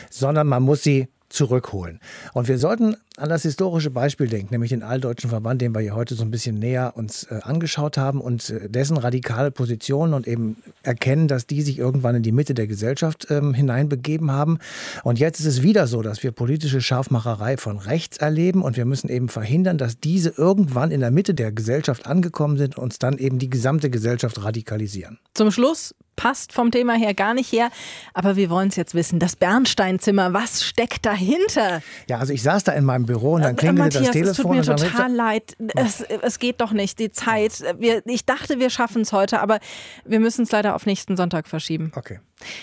sondern 0.09 0.47
man 0.47 0.63
muss 0.63 0.83
sie 0.83 1.07
zurückholen. 1.29 1.99
Und 2.33 2.47
wir 2.47 2.57
sollten 2.57 2.95
an 3.17 3.29
das 3.29 3.43
historische 3.43 3.89
Beispiel 3.89 4.27
denken, 4.27 4.53
nämlich 4.53 4.69
den 4.69 4.83
Alldeutschen 4.83 5.29
Verband, 5.29 5.61
den 5.61 5.73
wir 5.73 5.81
hier 5.81 5.95
heute 5.95 6.15
so 6.15 6.23
ein 6.23 6.31
bisschen 6.31 6.59
näher 6.59 6.93
uns 6.95 7.23
äh, 7.23 7.39
angeschaut 7.43 7.97
haben 7.97 8.21
und 8.21 8.49
äh, 8.49 8.69
dessen 8.69 8.97
radikale 8.97 9.51
Positionen 9.51 10.13
und 10.13 10.27
eben 10.27 10.57
erkennen, 10.83 11.27
dass 11.27 11.47
die 11.47 11.61
sich 11.61 11.79
irgendwann 11.79 12.15
in 12.15 12.23
die 12.23 12.31
Mitte 12.31 12.53
der 12.53 12.67
Gesellschaft 12.67 13.27
ähm, 13.29 13.53
hineinbegeben 13.53 14.31
haben. 14.31 14.59
Und 15.03 15.19
jetzt 15.19 15.39
ist 15.39 15.45
es 15.47 15.63
wieder 15.63 15.87
so, 15.87 16.01
dass 16.01 16.23
wir 16.23 16.31
politische 16.31 16.81
Scharfmacherei 16.81 17.57
von 17.57 17.77
rechts 17.77 18.17
erleben 18.17 18.61
und 18.61 18.77
wir 18.77 18.85
müssen 18.85 19.09
eben 19.09 19.29
verhindern, 19.29 19.77
dass 19.77 19.99
diese 19.99 20.29
irgendwann 20.29 20.91
in 20.91 20.99
der 20.99 21.11
Mitte 21.11 21.33
der 21.33 21.51
Gesellschaft 21.51 22.05
angekommen 22.05 22.57
sind 22.57 22.77
und 22.77 22.87
uns 22.87 22.99
dann 22.99 23.17
eben 23.17 23.37
die 23.37 23.49
gesamte 23.49 23.89
Gesellschaft 23.89 24.41
radikalisieren. 24.41 25.19
Zum 25.33 25.51
Schluss 25.51 25.93
passt 26.17 26.51
vom 26.51 26.71
Thema 26.71 26.95
her 26.95 27.13
gar 27.13 27.33
nicht 27.33 27.49
her. 27.53 27.69
Aber 28.13 28.35
wir 28.35 28.49
wollen 28.49 28.67
es 28.67 28.75
jetzt 28.75 28.93
wissen. 28.93 29.19
Das 29.19 29.37
Bernsteinzimmer, 29.37 30.33
was 30.33 30.65
steckt 30.65 31.05
dahinter? 31.05 31.81
Ja, 32.09 32.17
also 32.17 32.33
ich 32.33 32.43
saß 32.43 32.65
da 32.65 32.73
in 32.73 32.83
meinem 32.83 33.05
Büro 33.05 33.35
und 33.35 33.43
dann 33.43 33.53
äh, 33.53 33.57
klingelte 33.57 34.01
Matthias, 34.01 34.05
das 34.07 34.11
Telefon. 34.11 34.57
Es 34.57 34.65
tut 34.65 34.79
mir 34.81 34.89
total 34.89 35.13
leid. 35.13 35.55
Es, 35.75 36.01
es, 36.01 36.39
geht 36.39 36.59
doch 36.59 36.73
nicht. 36.73 36.99
Die 36.99 37.11
Zeit. 37.11 37.63
Wir, 37.79 38.01
ich 38.05 38.25
dachte, 38.25 38.59
wir 38.59 38.69
schaffen 38.69 39.03
es 39.03 39.13
heute, 39.13 39.39
aber 39.39 39.59
wir 40.03 40.19
müssen 40.19 40.43
es 40.43 40.51
leider 40.51 40.75
auf 40.75 40.85
nächsten 40.85 41.15
Sonntag 41.15 41.47
verschieben. 41.47 41.91
Okay. 41.95 42.19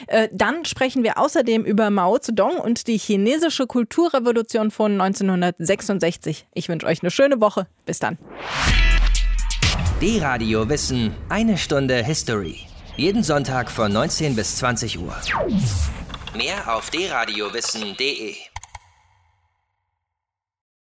Äh, 0.07 0.29
dann 0.33 0.65
sprechen 0.65 1.03
wir 1.03 1.19
außerdem 1.19 1.65
über 1.65 1.91
Mao 1.91 2.19
Zedong 2.19 2.59
und 2.59 2.87
die 2.87 2.99
chinesische 2.99 3.67
Kulturrevolution 3.67 4.71
von 4.71 5.01
1966. 5.01 6.47
Ich 6.55 6.69
wünsche 6.69 6.87
euch 6.87 7.03
eine 7.03 7.11
schöne 7.11 7.41
Woche. 7.41 7.67
Bis 7.87 7.99
dann. 7.99 8.19
D-Radio 10.01 10.69
Wissen, 10.69 11.13
eine 11.29 11.57
Stunde 11.57 12.05
History. 12.05 12.67
Jeden 12.97 13.25
Sonntag 13.25 13.73
von 13.73 13.93
19 13.93 14.37
bis 14.37 14.57
20 14.57 15.01
Uhr. 15.01 15.17
Mehr 16.37 16.77
auf 16.77 16.91
dradiowissen.de 16.91 18.37